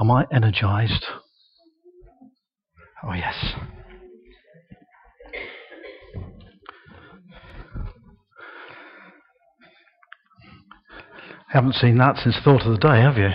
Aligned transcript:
Am 0.00 0.10
I 0.10 0.26
energized? 0.32 1.04
Oh, 3.04 3.12
yes. 3.12 3.54
Haven't 11.48 11.74
seen 11.74 11.98
that 11.98 12.16
since 12.16 12.36
Thought 12.42 12.62
of 12.62 12.72
the 12.72 12.78
Day, 12.78 13.00
have 13.00 13.16
you? 13.16 13.30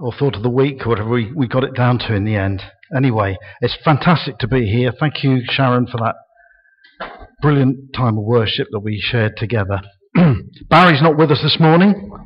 Or 0.00 0.12
Thought 0.12 0.36
of 0.36 0.44
the 0.44 0.50
Week, 0.50 0.86
whatever 0.86 1.08
we, 1.08 1.32
we 1.34 1.48
got 1.48 1.64
it 1.64 1.74
down 1.74 1.98
to 2.00 2.14
in 2.14 2.24
the 2.24 2.36
end. 2.36 2.62
Anyway, 2.96 3.36
it's 3.60 3.76
fantastic 3.84 4.38
to 4.38 4.46
be 4.46 4.66
here. 4.66 4.92
Thank 4.98 5.24
you, 5.24 5.40
Sharon, 5.48 5.88
for 5.88 5.98
that 5.98 6.14
brilliant 7.40 7.92
time 7.92 8.16
of 8.16 8.24
worship 8.24 8.68
that 8.70 8.80
we 8.80 9.00
shared 9.00 9.36
together. 9.36 9.80
Barry's 10.70 11.02
not 11.02 11.18
with 11.18 11.32
us 11.32 11.40
this 11.42 11.56
morning. 11.58 12.21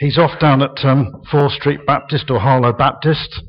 He's 0.00 0.16
off 0.16 0.40
down 0.40 0.62
at 0.62 0.82
um, 0.82 1.12
4th 1.30 1.56
Street 1.56 1.80
Baptist 1.86 2.30
or 2.30 2.40
Harlow 2.40 2.72
Baptist. 2.72 3.42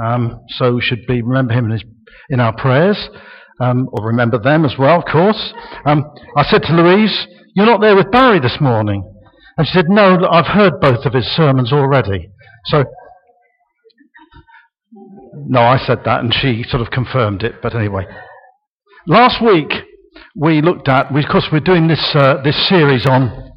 Um, 0.00 0.40
so 0.50 0.74
we 0.74 0.80
should 0.80 1.04
be 1.08 1.20
remember 1.20 1.52
him 1.52 1.64
in, 1.64 1.72
his, 1.72 1.84
in 2.30 2.38
our 2.38 2.56
prayers, 2.56 3.08
um, 3.60 3.88
or 3.90 4.06
remember 4.06 4.38
them 4.38 4.64
as 4.64 4.74
well, 4.78 5.00
of 5.00 5.04
course. 5.10 5.52
Um, 5.84 6.04
I 6.36 6.44
said 6.44 6.62
to 6.62 6.72
Louise, 6.72 7.26
"You're 7.56 7.66
not 7.66 7.80
there 7.80 7.96
with 7.96 8.12
Barry 8.12 8.38
this 8.38 8.58
morning," 8.60 9.02
and 9.56 9.66
she 9.66 9.72
said, 9.72 9.86
"No, 9.88 10.24
I've 10.30 10.46
heard 10.46 10.74
both 10.80 11.04
of 11.04 11.12
his 11.12 11.26
sermons 11.34 11.72
already." 11.72 12.30
So, 12.66 12.84
no, 15.34 15.62
I 15.62 15.78
said 15.78 16.02
that, 16.04 16.20
and 16.20 16.32
she 16.32 16.62
sort 16.68 16.82
of 16.82 16.92
confirmed 16.92 17.42
it. 17.42 17.56
But 17.60 17.74
anyway, 17.74 18.06
last 19.08 19.42
week 19.44 19.72
we 20.36 20.62
looked 20.62 20.88
at, 20.88 21.06
of 21.06 21.24
course, 21.28 21.48
we're 21.50 21.58
doing 21.58 21.88
this 21.88 22.14
uh, 22.14 22.40
this 22.44 22.68
series 22.68 23.06
on 23.06 23.47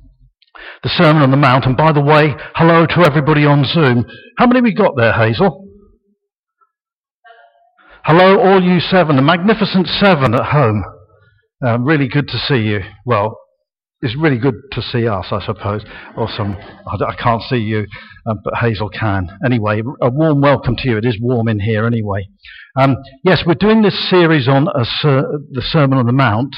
the 0.83 0.89
Sermon 0.89 1.21
on 1.21 1.31
the 1.31 1.37
Mount. 1.37 1.65
And 1.65 1.77
by 1.77 1.91
the 1.91 2.01
way, 2.01 2.33
hello 2.55 2.85
to 2.87 3.05
everybody 3.05 3.45
on 3.45 3.65
Zoom. 3.65 4.05
How 4.37 4.47
many 4.47 4.61
we 4.61 4.73
got 4.73 4.95
there, 4.95 5.13
Hazel? 5.13 5.67
Hello, 8.03 8.39
all 8.39 8.61
you 8.61 8.79
seven, 8.79 9.15
the 9.15 9.21
magnificent 9.21 9.85
seven 9.87 10.33
at 10.33 10.47
home. 10.47 10.83
Uh, 11.63 11.77
really 11.79 12.07
good 12.07 12.27
to 12.27 12.37
see 12.39 12.55
you. 12.55 12.79
Well, 13.05 13.37
it's 14.01 14.17
really 14.17 14.39
good 14.39 14.55
to 14.71 14.81
see 14.81 15.07
us, 15.07 15.27
I 15.29 15.45
suppose. 15.45 15.85
Or 16.17 16.27
some, 16.35 16.57
I 16.87 17.13
can't 17.21 17.43
see 17.43 17.57
you, 17.57 17.85
uh, 18.25 18.33
but 18.43 18.55
Hazel 18.55 18.89
can. 18.89 19.29
Anyway, 19.45 19.83
a 20.01 20.09
warm 20.09 20.41
welcome 20.41 20.75
to 20.77 20.89
you. 20.89 20.97
It 20.97 21.05
is 21.05 21.19
warm 21.21 21.47
in 21.47 21.59
here 21.59 21.85
anyway. 21.85 22.27
Um, 22.75 22.95
yes, 23.23 23.43
we're 23.45 23.53
doing 23.53 23.83
this 23.83 24.09
series 24.09 24.47
on 24.47 24.65
ser- 25.01 25.39
the 25.51 25.61
Sermon 25.61 25.99
on 25.99 26.07
the 26.07 26.13
Mount, 26.13 26.55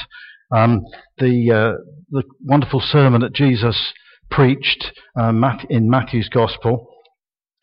um, 0.50 0.80
the, 1.18 1.50
uh, 1.52 1.84
the 2.08 2.22
wonderful 2.42 2.80
sermon 2.80 3.20
that 3.20 3.34
Jesus 3.34 3.92
preached 4.34 4.92
uh, 5.18 5.32
in 5.70 5.88
Matthew's 5.88 6.28
Gospel. 6.28 6.88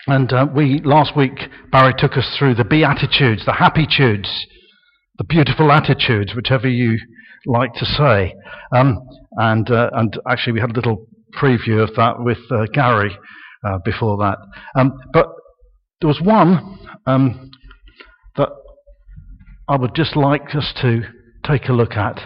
And 0.08 0.31
uh, 0.33 0.47
we 0.55 0.81
last 0.83 1.16
week 1.16 1.38
Barry 1.72 1.94
took 1.97 2.13
us 2.13 2.36
through 2.38 2.55
the 2.55 2.63
beatitudes, 2.63 3.45
the 3.45 3.52
happytudes, 3.52 4.30
the 5.17 5.23
beautiful 5.25 5.72
attitudes, 5.72 6.33
whichever 6.36 6.67
you 6.67 6.97
like 7.45 7.73
to 7.75 7.86
say. 7.86 8.33
Um, 8.75 9.00
and 9.33 9.69
uh, 9.69 9.89
and 9.94 10.17
actually 10.28 10.53
we 10.53 10.61
had 10.61 10.72
a 10.72 10.73
little 10.73 11.05
preview 11.39 11.83
of 11.88 11.94
that 11.95 12.16
with 12.19 12.39
uh, 12.52 12.66
Gary 12.73 13.16
uh, 13.63 13.78
before 13.85 14.17
that. 14.17 14.38
Um, 14.75 14.97
but 15.13 15.28
there 16.00 16.08
was 16.08 16.22
one 16.22 16.80
um, 17.06 17.52
that 18.38 18.50
I 19.67 19.75
would 19.75 19.94
just 19.94 20.16
like 20.16 20.56
us 20.56 20.73
to 20.81 21.02
take 21.45 21.69
a 21.69 21.73
look 21.73 21.94
at. 21.94 22.19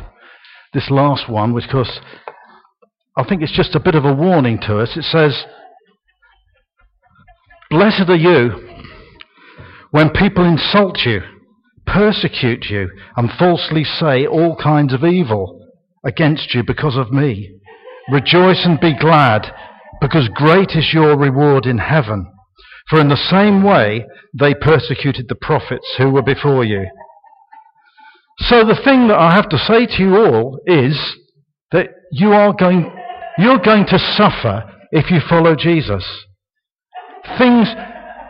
This 0.74 0.90
last 0.90 1.30
one, 1.30 1.54
which 1.54 1.66
of 1.66 1.72
course 1.72 2.00
I 3.18 3.24
think 3.24 3.42
it's 3.42 3.56
just 3.56 3.76
a 3.76 3.80
bit 3.80 3.96
of 3.96 4.06
a 4.06 4.14
warning 4.14 4.60
to 4.64 4.80
us. 4.80 4.98
It 4.98 5.04
says 5.04 5.46
Blessed 7.70 8.10
are 8.10 8.16
you 8.16 8.52
when 9.92 10.10
people 10.10 10.44
insult 10.44 11.00
you, 11.06 11.22
persecute 11.88 12.66
you, 12.70 12.90
and 13.16 13.32
falsely 13.40 13.84
say 13.84 14.26
all 14.26 14.56
kinds 14.58 14.94
of 14.94 15.04
evil 15.04 15.66
against 16.06 16.54
you 16.54 16.64
because 16.64 16.98
of 16.98 17.12
me. 17.12 17.56
Rejoice 18.10 18.66
and 18.66 18.80
be 18.80 18.94
glad, 18.98 19.52
because 20.02 20.30
great 20.34 20.72
is 20.72 20.92
your 20.94 21.18
reward 21.18 21.66
in 21.66 21.78
heaven. 21.78 22.32
For 22.90 23.00
in 23.00 23.08
the 23.08 23.16
same 23.16 23.64
way 23.64 24.06
they 24.38 24.54
persecuted 24.54 25.28
the 25.28 25.36
prophets 25.36 25.88
who 25.98 26.12
were 26.12 26.22
before 26.22 26.64
you. 26.64 26.86
So 28.40 28.66
the 28.66 28.80
thing 28.84 29.08
that 29.08 29.18
I 29.18 29.34
have 29.34 29.50
to 29.50 29.58
say 29.58 29.86
to 29.86 30.04
you 30.04 30.18
all 30.18 30.60
is 30.68 30.98
that 31.72 31.88
you 32.12 32.34
are 32.34 32.54
going, 32.54 32.92
you're 33.38 33.60
going 33.60 33.86
to 33.88 34.00
suffer 34.00 34.72
if 34.92 35.12
you 35.12 35.20
follow 35.28 35.56
Jesus 35.56 36.26
things, 37.38 37.68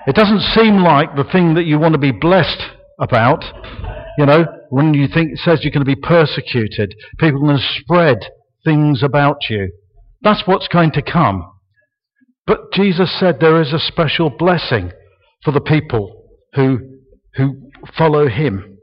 it 0.08 0.16
doesn't 0.16 0.42
seem 0.56 0.78
like 0.78 1.16
the 1.16 1.30
thing 1.32 1.56
that 1.56 1.66
you 1.66 1.80
want 1.80 1.94
to 1.94 2.00
be 2.00 2.12
blessed 2.12 2.62
about. 3.00 3.44
You 4.18 4.26
know, 4.26 4.46
when 4.70 4.94
you 4.94 5.08
think 5.08 5.32
it 5.32 5.40
says 5.40 5.60
you're 5.62 5.72
going 5.72 5.86
to 5.86 5.96
be 5.96 5.96
persecuted, 5.96 6.96
people 7.20 7.44
are 7.44 7.48
going 7.48 7.58
to 7.58 7.82
spread 7.82 8.18
things 8.64 9.04
about 9.04 9.50
you. 9.50 9.72
That's 10.22 10.44
what's 10.46 10.68
going 10.68 10.92
to 10.94 11.02
come. 11.02 11.52
But 12.48 12.72
Jesus 12.74 13.14
said 13.20 13.38
there 13.40 13.62
is 13.62 13.74
a 13.74 13.80
special 13.80 14.30
blessing 14.30 14.92
for 15.44 15.52
the 15.52 15.62
people 15.62 16.30
who, 16.54 16.80
who 17.36 17.70
follow 17.98 18.28
him. 18.28 18.75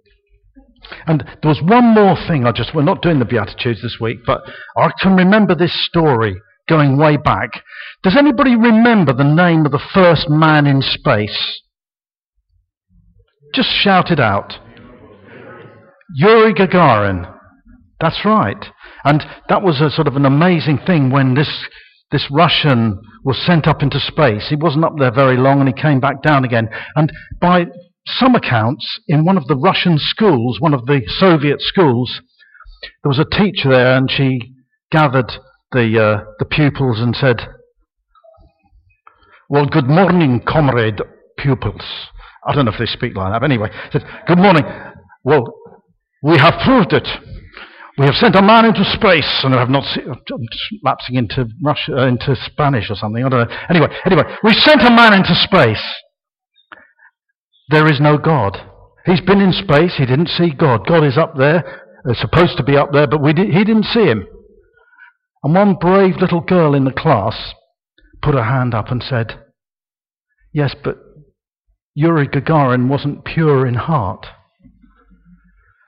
And 1.07 1.25
there 1.43 1.49
was 1.49 1.63
one 1.63 1.95
more 1.95 2.17
thing 2.29 2.47
I 2.47 2.53
just, 2.53 2.75
we're 2.75 2.83
not 2.83 3.03
doing 3.03 3.19
the 3.19 3.25
Beatitudes 3.25 3.83
this 3.83 3.99
week, 4.01 4.19
but 4.27 4.43
I 4.77 4.91
can 5.01 5.17
remember 5.17 5.55
this 5.55 5.87
story 5.87 6.37
going 6.69 6.97
way 6.97 7.17
back. 7.17 7.51
Does 8.03 8.17
anybody 8.17 8.57
remember 8.57 9.13
the 9.13 9.25
name 9.25 9.65
of 9.67 9.73
the 9.73 9.83
first 9.93 10.29
man 10.29 10.67
in 10.67 10.81
space? 10.83 11.61
Just 13.55 13.69
shout 13.69 14.11
it 14.11 14.21
out. 14.21 14.55
Yuri 16.15 16.55
Gagarin. 16.55 17.33
That's 18.01 18.25
right. 18.25 18.65
And 19.05 19.23
that 19.49 19.63
was 19.63 19.81
a 19.81 19.91
sort 19.91 20.09
of 20.09 20.17
an 20.17 20.27
amazing 20.27 20.79
thing 20.87 21.11
when 21.11 21.35
this, 21.35 21.67
this 22.11 22.27
Russian 22.31 23.01
was 23.25 23.45
sent 23.47 23.67
up 23.67 23.83
into 23.83 24.01
space. 24.01 24.47
He 24.49 24.57
wasn't 24.57 24.85
up 24.85 24.95
there 24.99 25.13
very 25.13 25.37
long 25.37 25.61
and 25.61 25.69
he 25.69 25.81
came 25.81 26.01
back 26.01 26.23
down 26.23 26.45
again. 26.45 26.69
And 26.97 27.13
by 27.41 27.67
some 28.07 28.35
accounts, 28.35 29.01
in 29.07 29.25
one 29.25 29.37
of 29.37 29.47
the 29.47 29.57
Russian 29.57 29.99
schools, 29.99 30.61
one 30.61 30.75
of 30.75 30.87
the 30.87 31.03
Soviet 31.07 31.61
schools, 31.61 32.21
there 33.03 33.11
was 33.11 33.19
a 33.19 33.25
teacher 33.25 33.71
there 33.71 33.97
and 33.97 34.11
she 34.11 34.55
gathered 34.91 35.33
the, 35.71 36.03
uh, 36.03 36.25
the 36.39 36.45
pupils 36.45 37.01
and 37.01 37.15
said, 37.15 37.41
Well, 39.49 39.67
good 39.67 39.87
morning, 39.87 40.43
comrade 40.47 41.01
pupils. 41.39 41.83
I 42.45 42.55
don't 42.55 42.65
know 42.65 42.73
if 42.73 42.79
they 42.79 42.87
speak 42.87 43.15
like 43.17 43.33
that, 43.33 43.41
but 43.41 43.51
anyway, 43.51 43.71
said, 43.93 44.05
Good 44.27 44.39
morning. 44.39 44.65
Well, 45.25 45.45
we 46.23 46.39
have 46.39 46.55
proved 46.65 46.93
it. 46.93 47.07
We 47.99 48.07
have 48.07 48.15
sent 48.15 48.35
a 48.35 48.43
man 48.43 48.65
into 48.65 48.85
space, 48.85 49.43
and 49.45 49.55
I 49.55 49.61
have 49.61 49.69
not 49.69 49.85
seen, 49.85 50.09
I'm 50.09 50.47
lapsing 50.83 51.17
into 51.17 51.47
Russia, 51.63 51.99
uh, 51.99 52.07
into 52.07 52.35
Spanish 52.47 52.91
or 52.91 52.97
something. 52.97 53.23
I 53.23 53.29
don't 53.29 53.49
know. 53.49 53.57
Anyway, 53.69 53.89
anyway, 54.07 54.23
we 54.43 54.53
sent 54.55 54.81
a 54.81 54.91
man 54.91 55.13
into 55.13 55.35
space. 55.35 55.85
There 57.73 57.91
is 57.91 58.01
no 58.01 58.19
God. 58.19 58.59
He's 59.07 59.23
been 59.23 59.41
in 59.41 59.53
space. 59.53 59.95
He 59.97 60.05
didn't 60.05 60.29
see 60.29 60.53
God. 60.53 60.87
God 60.87 61.05
is 61.05 61.17
up 61.17 61.39
there. 61.39 61.83
They're 62.05 62.15
supposed 62.15 62.59
to 62.59 62.63
be 62.63 62.77
up 62.77 62.93
there, 62.93 63.07
but 63.07 63.25
he 63.25 63.65
didn't 63.65 63.87
see 63.87 64.05
him. 64.05 64.27
And 65.43 65.55
one 65.55 65.77
brave 65.81 66.17
little 66.21 66.43
girl 66.43 66.75
in 66.75 66.85
the 66.85 66.93
class 66.93 67.55
put 68.21 68.35
her 68.35 68.45
hand 68.45 68.75
up 68.75 68.91
and 68.91 69.03
said, 69.03 69.41
Yes, 70.53 70.75
but 70.85 70.99
Yuri 71.95 72.29
Gagarin 72.29 72.89
wasn't 72.89 73.25
pure 73.25 73.67
in 73.67 73.75
heart. 73.75 74.27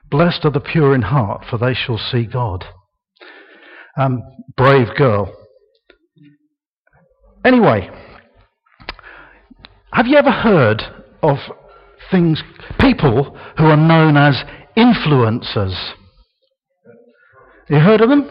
Blessed 0.09 0.43
are 0.43 0.51
the 0.51 0.59
pure 0.59 0.95
in 0.95 1.03
heart, 1.03 1.45
for 1.47 1.59
they 1.59 1.75
shall 1.75 1.99
see 1.99 2.25
God. 2.25 2.65
Um, 3.95 4.23
brave 4.57 4.87
girl. 4.97 5.31
Anyway, 7.45 7.91
have 9.93 10.07
you 10.07 10.17
ever 10.17 10.31
heard 10.31 10.81
of 11.21 11.37
things, 12.11 12.43
people 12.79 13.37
who 13.57 13.65
are 13.65 13.77
known 13.77 14.17
as 14.17 14.43
influencers? 14.77 15.93
You 17.69 17.79
heard 17.79 18.01
of 18.01 18.09
them? 18.09 18.29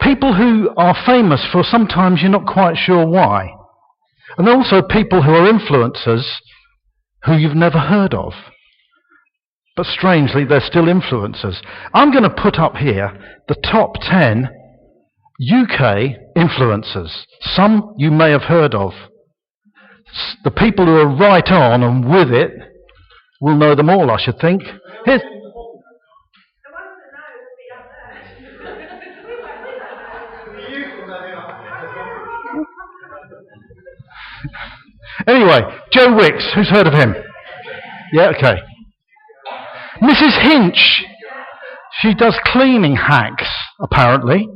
people 0.00 0.34
who 0.34 0.70
are 0.76 0.96
famous 1.06 1.46
for 1.50 1.62
sometimes 1.62 2.20
you're 2.20 2.30
not 2.30 2.46
quite 2.46 2.76
sure 2.76 3.06
why. 3.06 3.48
And 4.36 4.48
also 4.48 4.82
people 4.82 5.22
who 5.22 5.32
are 5.32 5.50
influencers 5.50 6.24
who 7.24 7.36
you've 7.36 7.56
never 7.56 7.78
heard 7.78 8.14
of. 8.14 8.32
But 9.76 9.86
strangely, 9.86 10.44
they're 10.44 10.60
still 10.60 10.84
influencers. 10.84 11.56
I'm 11.94 12.12
going 12.12 12.24
to 12.24 12.42
put 12.42 12.58
up 12.58 12.76
here 12.76 13.12
the 13.48 13.54
top 13.54 13.94
10 14.02 14.48
UK 15.40 16.16
influencers. 16.36 17.24
Some 17.40 17.94
you 17.96 18.10
may 18.10 18.30
have 18.30 18.42
heard 18.42 18.74
of. 18.74 18.92
The 20.44 20.50
people 20.50 20.86
who 20.86 20.96
are 20.96 21.16
right 21.16 21.46
on 21.50 21.82
and 21.82 22.08
with 22.08 22.30
it 22.30 22.52
will 23.40 23.56
know 23.56 23.74
them 23.74 23.90
all, 23.90 24.10
I 24.10 24.22
should 24.22 24.38
think. 24.38 24.62
Here's, 25.04 25.22
Anyway, 35.26 35.60
Joe 35.92 36.16
Wicks, 36.16 36.50
who's 36.54 36.68
heard 36.70 36.86
of 36.86 36.94
him? 36.94 37.14
Yeah, 38.12 38.32
okay. 38.36 38.56
Mrs. 40.02 40.40
Hinch, 40.42 41.04
she 42.00 42.14
does 42.14 42.38
cleaning 42.46 42.96
hacks, 42.96 43.48
apparently. 43.80 44.48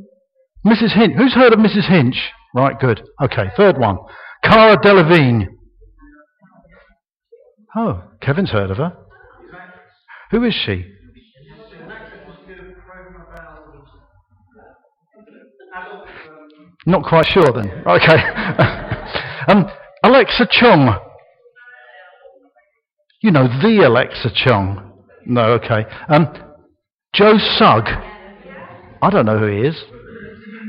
Mrs. 0.67 0.95
Hinch, 0.95 1.13
who's 1.17 1.35
heard 1.35 1.53
of 1.53 1.59
Mrs. 1.59 1.89
Hinch? 1.89 2.17
Right, 2.55 2.79
good. 2.81 3.03
Okay, 3.23 3.51
third 3.57 3.79
one. 3.79 3.99
Cara 4.45 4.77
Delevingne. 4.77 5.49
Oh, 7.77 8.03
Kevin's 8.21 8.51
heard 8.51 8.71
of 8.71 8.77
her. 8.77 8.97
Who 10.31 10.45
is 10.45 10.55
she? 10.55 10.85
Not 16.87 17.05
quite 17.05 17.27
sure 17.27 17.51
then. 17.53 17.83
Okay. 17.87 18.17
um, 19.49 19.67
Alexa 20.03 20.47
Chung. 20.51 20.95
You 23.23 23.31
know, 23.31 23.49
the 23.49 23.85
Alexa 23.87 24.31
Chung. 24.35 24.93
No, 25.25 25.53
okay. 25.53 25.87
Um, 26.09 26.29
Joe 27.15 27.39
Sugg. 27.57 27.85
I 29.01 29.11
don't 29.11 29.25
know 29.25 29.39
who 29.39 29.47
he 29.47 29.67
is. 29.67 29.83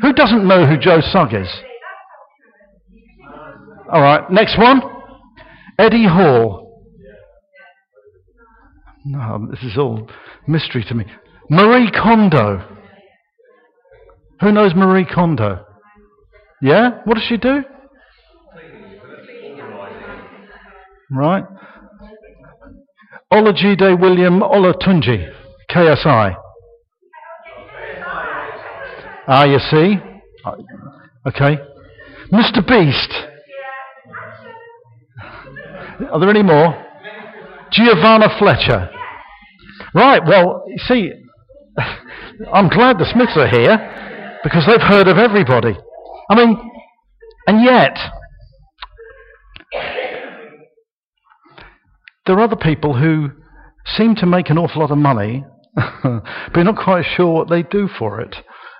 Who 0.01 0.13
doesn't 0.13 0.47
know 0.47 0.65
who 0.65 0.77
Joe 0.77 1.01
Sugg 1.01 1.33
is? 1.33 1.49
All 3.95 4.01
right, 4.01 4.29
next 4.29 4.57
one. 4.59 4.81
Eddie 5.79 6.05
Hall. 6.05 6.83
No, 9.05 9.47
this 9.49 9.63
is 9.63 9.77
all 9.77 10.09
mystery 10.49 10.83
to 10.89 10.93
me. 10.93 11.05
Marie 11.49 11.89
Kondo. 11.91 12.61
Who 14.41 14.51
knows 14.51 14.73
Marie 14.75 15.05
Kondo? 15.05 15.63
Yeah? 16.61 16.99
What 17.05 17.13
does 17.13 17.23
she 17.23 17.37
do? 17.37 17.63
Right. 21.09 21.45
Olajide 23.31 23.97
William 23.97 24.41
Olatunji, 24.41 25.31
KSI. 25.71 26.35
Ah, 29.25 29.45
you 29.45 29.59
see? 29.59 29.95
Okay. 31.25 31.57
Mr. 32.33 32.67
Beast. 32.67 33.34
Are 36.11 36.19
there 36.19 36.29
any 36.29 36.43
more? 36.43 36.81
Giovanna 37.71 38.27
Fletcher. 38.37 38.89
Right, 39.93 40.21
well, 40.25 40.63
you 40.67 40.77
see, 40.77 41.11
I'm 42.53 42.69
glad 42.69 42.97
the 42.97 43.09
Smiths 43.11 43.37
are 43.37 43.47
here 43.47 44.39
because 44.43 44.65
they've 44.67 44.81
heard 44.81 45.07
of 45.07 45.17
everybody. 45.17 45.75
I 46.29 46.35
mean, 46.35 46.71
and 47.47 47.63
yet, 47.63 47.97
there 52.25 52.35
are 52.35 52.41
other 52.41 52.55
people 52.55 52.97
who 52.97 53.29
seem 53.85 54.15
to 54.15 54.25
make 54.25 54.49
an 54.49 54.57
awful 54.57 54.81
lot 54.81 54.91
of 54.91 54.97
money, 54.97 55.45
but 55.75 56.23
you're 56.55 56.63
not 56.63 56.83
quite 56.83 57.05
sure 57.15 57.31
what 57.31 57.49
they 57.49 57.63
do 57.63 57.87
for 57.87 58.19
it. 58.21 58.35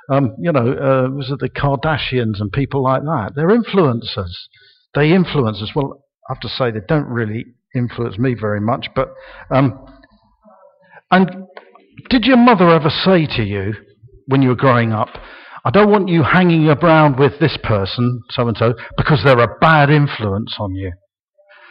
Um, 0.09 0.35
you 0.39 0.51
know, 0.51 0.71
uh, 0.71 1.09
was 1.15 1.31
it 1.31 1.39
the 1.39 1.49
Kardashians 1.49 2.39
and 2.39 2.51
people 2.51 2.83
like 2.83 3.01
that? 3.03 3.31
They're 3.35 3.47
influencers. 3.47 4.33
They 4.93 5.11
influence 5.11 5.61
us. 5.61 5.71
Well, 5.75 6.04
I 6.27 6.33
have 6.33 6.39
to 6.41 6.49
say 6.49 6.71
they 6.71 6.79
don't 6.87 7.07
really 7.07 7.45
influence 7.75 8.17
me 8.17 8.35
very 8.39 8.59
much. 8.59 8.87
But 8.95 9.09
um, 9.51 9.85
and 11.11 11.29
did 12.09 12.25
your 12.25 12.37
mother 12.37 12.69
ever 12.69 12.89
say 12.89 13.27
to 13.37 13.43
you 13.43 13.73
when 14.27 14.41
you 14.41 14.49
were 14.49 14.55
growing 14.55 14.91
up, 14.91 15.09
"I 15.63 15.69
don't 15.69 15.91
want 15.91 16.09
you 16.09 16.23
hanging 16.23 16.67
around 16.67 17.19
with 17.19 17.39
this 17.39 17.57
person, 17.63 18.21
so 18.31 18.47
and 18.47 18.57
so, 18.57 18.73
because 18.97 19.21
they're 19.23 19.39
a 19.39 19.57
bad 19.59 19.89
influence 19.89 20.55
on 20.59 20.73
you"? 20.73 20.93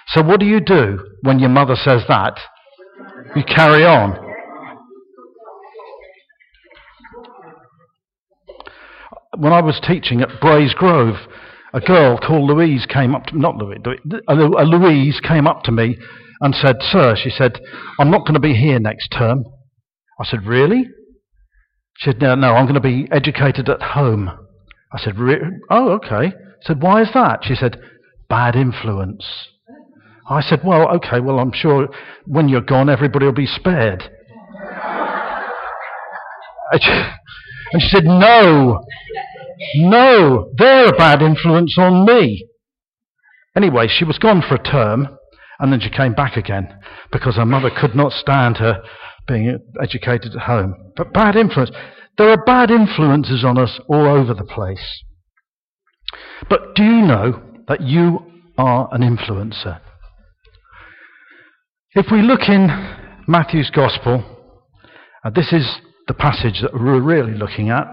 So 0.08 0.22
what 0.22 0.38
do 0.38 0.46
you 0.46 0.60
do 0.60 0.98
when 1.22 1.38
your 1.38 1.48
mother 1.48 1.74
says 1.74 2.02
that? 2.08 2.38
You 3.34 3.42
carry 3.42 3.84
on. 3.84 4.20
When 9.36 9.52
I 9.52 9.60
was 9.60 9.80
teaching 9.82 10.20
at 10.20 10.28
Braes 10.40 10.74
Grove, 10.76 11.16
a 11.74 11.80
girl 11.80 12.18
called 12.18 12.48
Louise 12.48 12.86
came 12.86 13.14
up 13.14 13.26
to 13.26 13.38
not 13.38 13.56
Louise, 13.56 13.80
a 14.28 14.64
Louise 14.64 15.20
came 15.20 15.46
up 15.46 15.64
to 15.64 15.72
me 15.72 15.98
and 16.40 16.54
said, 16.54 16.76
"Sir," 16.80 17.16
she 17.16 17.30
said, 17.30 17.60
"I'm 17.98 18.10
not 18.10 18.20
going 18.20 18.34
to 18.34 18.40
be 18.40 18.54
here 18.54 18.78
next 18.78 19.08
term." 19.08 19.44
I 20.20 20.24
said, 20.24 20.46
"Really?" 20.46 20.88
She 21.98 22.10
said, 22.10 22.20
"No, 22.20 22.34
no, 22.36 22.54
I'm 22.54 22.64
going 22.64 22.74
to 22.74 22.80
be 22.80 23.08
educated 23.10 23.68
at 23.68 23.82
home." 23.82 24.30
I 24.92 24.98
said, 24.98 25.16
"Oh, 25.70 25.92
okay." 25.94 26.28
I 26.28 26.32
said, 26.62 26.80
"Why 26.80 27.02
is 27.02 27.12
that?" 27.12 27.40
She 27.42 27.56
said, 27.56 27.80
"Bad 28.28 28.56
influence." 28.56 29.48
I 30.28 30.40
said, 30.40 30.60
Well, 30.64 30.88
okay, 30.96 31.20
well, 31.20 31.38
I'm 31.38 31.52
sure 31.52 31.88
when 32.24 32.48
you're 32.48 32.62
gone, 32.62 32.88
everybody 32.88 33.26
will 33.26 33.32
be 33.32 33.46
spared. 33.46 34.02
and 36.72 36.82
she 37.78 37.88
said, 37.88 38.04
No, 38.04 38.82
no, 39.76 40.50
they're 40.56 40.88
a 40.88 40.96
bad 40.96 41.22
influence 41.22 41.76
on 41.78 42.04
me. 42.04 42.46
Anyway, 43.56 43.86
she 43.88 44.04
was 44.04 44.18
gone 44.18 44.42
for 44.46 44.56
a 44.56 44.62
term, 44.62 45.08
and 45.58 45.72
then 45.72 45.80
she 45.80 45.90
came 45.90 46.12
back 46.12 46.36
again 46.36 46.68
because 47.12 47.36
her 47.36 47.46
mother 47.46 47.70
could 47.70 47.94
not 47.94 48.12
stand 48.12 48.56
her 48.56 48.82
being 49.26 49.58
educated 49.82 50.34
at 50.34 50.42
home. 50.42 50.74
But 50.96 51.12
bad 51.12 51.36
influence. 51.36 51.70
There 52.18 52.30
are 52.30 52.44
bad 52.44 52.70
influences 52.70 53.44
on 53.44 53.58
us 53.58 53.80
all 53.88 54.06
over 54.06 54.34
the 54.34 54.44
place. 54.44 55.02
But 56.48 56.74
do 56.74 56.82
you 56.82 57.02
know 57.02 57.42
that 57.68 57.80
you 57.80 58.20
are 58.58 58.88
an 58.92 59.02
influencer? 59.02 59.80
If 61.92 62.06
we 62.10 62.22
look 62.22 62.48
in 62.48 62.68
Matthew's 63.26 63.70
Gospel, 63.70 64.24
uh, 65.24 65.30
this 65.30 65.52
is 65.52 65.78
the 66.06 66.14
passage 66.14 66.60
that 66.60 66.74
we're 66.74 67.00
really 67.00 67.34
looking 67.34 67.70
at. 67.70 67.86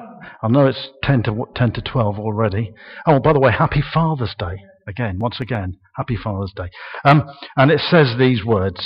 I 0.44 0.48
know 0.48 0.66
it's 0.66 0.90
10 1.04 1.24
to, 1.24 1.46
10 1.56 1.72
to 1.74 1.82
12 1.82 2.20
already. 2.20 2.74
Oh, 3.06 3.20
by 3.20 3.34
the 3.34 3.40
way, 3.40 3.52
happy 3.52 3.82
Father's 3.94 4.36
Day. 4.38 4.64
Again, 4.88 5.20
once 5.20 5.40
again, 5.40 5.78
happy 5.96 6.18
Father's 6.18 6.54
Day. 6.56 6.70
Um, 7.06 7.30
and 7.56 7.70
it 7.70 7.80
says 7.80 8.16
these 8.18 8.44
words 8.44 8.84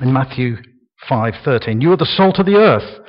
in 0.00 0.12
Matthew 0.12 0.58
5:13, 1.08 1.80
"You 1.80 1.92
are 1.92 1.96
the 1.96 2.06
salt 2.06 2.38
of 2.38 2.46
the 2.46 2.56
earth, 2.56 3.00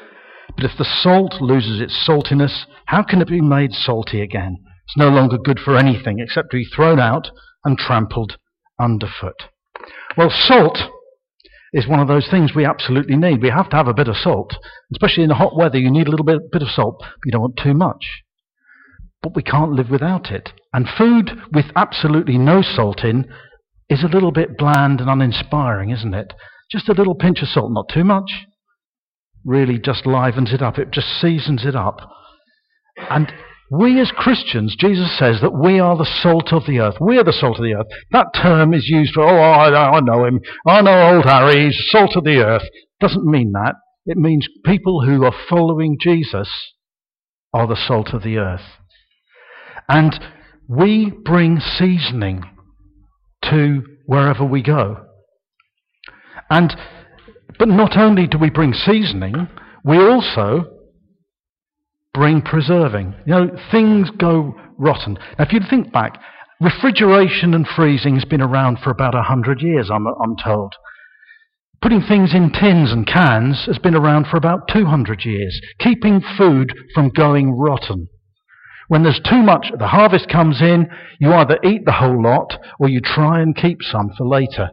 but 0.55 0.65
if 0.65 0.75
the 0.77 0.85
salt 0.85 1.39
loses 1.39 1.79
its 1.79 1.93
saltiness, 2.05 2.65
how 2.87 3.03
can 3.03 3.21
it 3.21 3.27
be 3.27 3.41
made 3.41 3.73
salty 3.73 4.21
again? 4.21 4.57
It's 4.85 4.97
no 4.97 5.09
longer 5.09 5.37
good 5.37 5.59
for 5.59 5.77
anything 5.77 6.19
except 6.19 6.51
to 6.51 6.57
be 6.57 6.65
thrown 6.65 6.99
out 6.99 7.29
and 7.63 7.77
trampled 7.77 8.37
underfoot." 8.79 9.47
Well, 10.15 10.31
salt 10.31 10.79
is 11.73 11.87
one 11.87 11.99
of 11.99 12.07
those 12.07 12.27
things 12.29 12.51
we 12.55 12.65
absolutely 12.65 13.15
need. 13.15 13.41
We 13.41 13.49
have 13.49 13.69
to 13.69 13.75
have 13.75 13.87
a 13.87 13.93
bit 13.93 14.07
of 14.07 14.15
salt, 14.15 14.55
especially 14.91 15.23
in 15.23 15.29
the 15.29 15.35
hot 15.35 15.55
weather. 15.55 15.77
You 15.77 15.91
need 15.91 16.07
a 16.07 16.11
little 16.11 16.25
bit, 16.25 16.51
bit 16.51 16.61
of 16.61 16.69
salt, 16.69 16.97
but 16.99 17.25
you 17.25 17.31
don't 17.31 17.41
want 17.41 17.59
too 17.61 17.73
much. 17.73 18.05
But 19.21 19.35
we 19.35 19.43
can't 19.43 19.71
live 19.71 19.89
without 19.89 20.31
it. 20.31 20.51
And 20.73 20.87
food 20.87 21.31
with 21.51 21.65
absolutely 21.75 22.37
no 22.37 22.61
salt 22.61 23.03
in 23.03 23.25
is 23.89 24.03
a 24.03 24.13
little 24.13 24.31
bit 24.31 24.57
bland 24.57 25.01
and 25.01 25.09
uninspiring, 25.09 25.89
isn't 25.89 26.13
it? 26.13 26.33
Just 26.71 26.89
a 26.89 26.93
little 26.93 27.15
pinch 27.15 27.41
of 27.41 27.47
salt, 27.47 27.71
not 27.71 27.89
too 27.93 28.03
much, 28.03 28.31
really 29.45 29.79
just 29.79 30.05
livens 30.05 30.53
it 30.53 30.61
up. 30.61 30.77
It 30.77 30.91
just 30.91 31.07
seasons 31.21 31.65
it 31.65 31.75
up. 31.75 31.97
And 33.09 33.31
we 33.69 33.99
as 33.99 34.11
Christians, 34.11 34.75
Jesus 34.79 35.17
says 35.17 35.41
that 35.41 35.53
we 35.53 35.79
are 35.79 35.97
the 35.97 36.09
salt 36.21 36.53
of 36.53 36.65
the 36.65 36.79
earth. 36.79 36.95
We 37.01 37.17
are 37.17 37.23
the 37.23 37.33
salt 37.33 37.57
of 37.57 37.63
the 37.63 37.73
earth. 37.73 37.87
That 38.11 38.27
term 38.33 38.73
is 38.73 38.87
used 38.87 39.13
for, 39.13 39.23
oh, 39.23 39.41
I, 39.41 39.97
I 39.97 39.99
know 39.99 40.25
him. 40.25 40.39
I 40.65 40.81
know 40.81 41.15
old 41.15 41.25
Harry. 41.25 41.65
He's 41.65 41.89
salt 41.89 42.15
of 42.15 42.23
the 42.23 42.37
earth. 42.37 42.63
Doesn't 43.01 43.25
mean 43.25 43.51
that. 43.51 43.75
It 44.05 44.17
means 44.17 44.47
people 44.65 45.03
who 45.03 45.25
are 45.25 45.35
following 45.49 45.97
Jesus 45.99 46.49
are 47.53 47.67
the 47.67 47.75
salt 47.75 48.13
of 48.13 48.23
the 48.23 48.37
earth. 48.37 48.61
And 49.89 50.17
we 50.69 51.11
bring 51.11 51.59
seasoning 51.59 52.43
to 53.49 53.83
wherever 54.05 54.45
we 54.45 54.63
go. 54.63 55.05
And, 56.49 56.73
but 57.59 57.67
not 57.67 57.97
only 57.97 58.27
do 58.27 58.37
we 58.37 58.49
bring 58.49 58.73
seasoning, 58.73 59.49
we 59.83 59.97
also 59.97 60.76
bring 62.17 62.41
preserving. 62.41 63.13
You 63.25 63.33
know, 63.33 63.47
things 63.71 64.09
go 64.17 64.55
rotten. 64.77 65.19
Now, 65.37 65.45
if 65.45 65.53
you 65.53 65.59
think 65.69 65.93
back, 65.93 66.19
refrigeration 66.59 67.53
and 67.53 67.65
freezing 67.67 68.15
has 68.15 68.25
been 68.25 68.41
around 68.41 68.79
for 68.83 68.89
about 68.89 69.13
100 69.13 69.61
years, 69.61 69.91
I'm, 69.93 70.07
I'm 70.07 70.35
told. 70.43 70.73
Putting 71.79 72.01
things 72.01 72.33
in 72.33 72.51
tins 72.51 72.91
and 72.91 73.05
cans 73.05 73.65
has 73.67 73.77
been 73.77 73.93
around 73.93 74.25
for 74.25 74.37
about 74.37 74.67
200 74.73 75.25
years, 75.25 75.61
keeping 75.79 76.21
food 76.37 76.73
from 76.95 77.09
going 77.09 77.51
rotten. 77.51 78.07
When 78.87 79.03
there's 79.03 79.21
too 79.23 79.43
much, 79.43 79.67
the 79.77 79.87
harvest 79.87 80.27
comes 80.27 80.59
in, 80.59 80.87
you 81.19 81.31
either 81.33 81.59
eat 81.63 81.85
the 81.85 81.91
whole 81.91 82.23
lot 82.23 82.57
or 82.79 82.89
you 82.89 82.99
try 82.99 83.41
and 83.41 83.55
keep 83.55 83.77
some 83.81 84.09
for 84.17 84.25
later. 84.25 84.69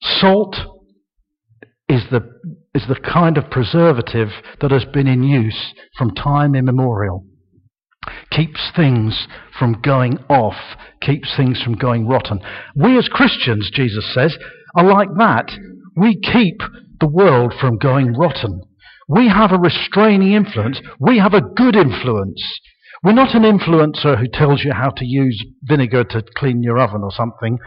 Salt 0.00 0.54
is 1.88 2.04
the 2.12 2.20
is 2.74 2.86
the 2.88 3.00
kind 3.00 3.36
of 3.38 3.50
preservative 3.50 4.28
that 4.60 4.70
has 4.70 4.84
been 4.84 5.06
in 5.06 5.22
use 5.22 5.74
from 5.96 6.14
time 6.14 6.54
immemorial. 6.54 7.24
keeps 8.30 8.70
things 8.76 9.26
from 9.58 9.80
going 9.82 10.18
off, 10.28 10.76
keeps 11.00 11.34
things 11.36 11.60
from 11.62 11.74
going 11.74 12.06
rotten. 12.06 12.40
We 12.74 12.96
as 12.96 13.08
Christians, 13.08 13.70
Jesus 13.72 14.12
says, 14.14 14.36
are 14.76 14.84
like 14.84 15.08
that. 15.18 15.50
We 15.96 16.20
keep 16.20 16.58
the 17.00 17.08
world 17.08 17.54
from 17.58 17.78
going 17.78 18.14
rotten. 18.14 18.62
We 19.08 19.28
have 19.28 19.52
a 19.52 19.58
restraining 19.58 20.32
influence. 20.32 20.80
We 21.00 21.18
have 21.18 21.34
a 21.34 21.40
good 21.40 21.76
influence. 21.76 22.60
We're 23.02 23.12
not 23.12 23.34
an 23.34 23.42
influencer 23.42 24.18
who 24.18 24.26
tells 24.32 24.64
you 24.64 24.72
how 24.72 24.90
to 24.90 25.04
use 25.04 25.44
vinegar 25.62 26.04
to 26.04 26.22
clean 26.36 26.62
your 26.62 26.78
oven 26.78 27.02
or 27.02 27.12
something. 27.12 27.58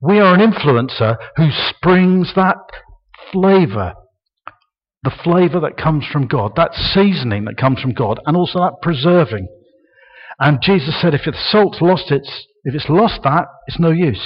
We 0.00 0.18
are 0.20 0.34
an 0.34 0.40
influencer 0.40 1.16
who 1.36 1.48
springs 1.50 2.32
that 2.36 2.56
flavour, 3.32 3.94
the 5.02 5.10
flavour 5.22 5.60
that 5.60 5.76
comes 5.76 6.04
from 6.10 6.26
God, 6.26 6.52
that 6.56 6.74
seasoning 6.74 7.44
that 7.44 7.56
comes 7.56 7.80
from 7.80 7.92
God, 7.92 8.20
and 8.26 8.36
also 8.36 8.60
that 8.60 8.82
preserving. 8.82 9.48
And 10.38 10.60
Jesus 10.60 11.00
said, 11.00 11.14
if 11.14 11.24
the 11.24 11.32
salt's 11.50 11.80
lost 11.80 12.10
its, 12.10 12.46
if 12.64 12.74
it's 12.74 12.88
lost 12.88 13.20
that, 13.22 13.46
it's 13.68 13.78
no 13.78 13.90
use. 13.90 14.22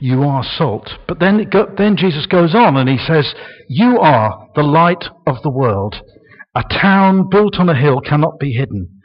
You 0.00 0.22
are 0.22 0.44
salt. 0.44 0.90
But 1.08 1.18
then, 1.18 1.48
go, 1.50 1.66
then 1.76 1.96
Jesus 1.96 2.26
goes 2.26 2.54
on 2.54 2.76
and 2.76 2.88
he 2.88 2.98
says, 2.98 3.34
You 3.68 3.98
are 3.98 4.48
the 4.54 4.62
light 4.62 5.04
of 5.26 5.42
the 5.42 5.50
world. 5.50 5.96
A 6.54 6.62
town 6.62 7.28
built 7.28 7.56
on 7.58 7.68
a 7.68 7.78
hill 7.78 8.00
cannot 8.00 8.38
be 8.38 8.52
hidden. 8.52 8.97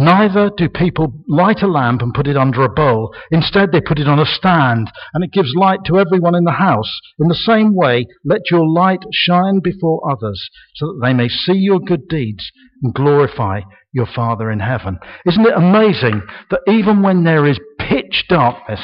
Neither 0.00 0.52
do 0.56 0.68
people 0.68 1.12
light 1.26 1.60
a 1.60 1.66
lamp 1.66 2.02
and 2.02 2.14
put 2.14 2.28
it 2.28 2.36
under 2.36 2.62
a 2.62 2.68
bowl. 2.68 3.12
Instead, 3.32 3.72
they 3.72 3.80
put 3.80 3.98
it 3.98 4.06
on 4.06 4.20
a 4.20 4.24
stand, 4.24 4.92
and 5.12 5.24
it 5.24 5.32
gives 5.32 5.52
light 5.56 5.80
to 5.86 5.98
everyone 5.98 6.36
in 6.36 6.44
the 6.44 6.52
house. 6.52 7.00
In 7.18 7.26
the 7.26 7.34
same 7.34 7.74
way, 7.74 8.06
let 8.24 8.42
your 8.48 8.64
light 8.64 9.00
shine 9.12 9.58
before 9.58 10.08
others, 10.08 10.48
so 10.76 10.86
that 10.86 11.00
they 11.02 11.12
may 11.12 11.28
see 11.28 11.54
your 11.54 11.80
good 11.80 12.06
deeds 12.06 12.48
and 12.80 12.94
glorify 12.94 13.62
your 13.92 14.06
Father 14.06 14.52
in 14.52 14.60
heaven. 14.60 15.00
Isn't 15.26 15.46
it 15.46 15.56
amazing 15.56 16.22
that 16.52 16.60
even 16.68 17.02
when 17.02 17.24
there 17.24 17.44
is 17.44 17.58
pitch 17.80 18.26
darkness, 18.28 18.80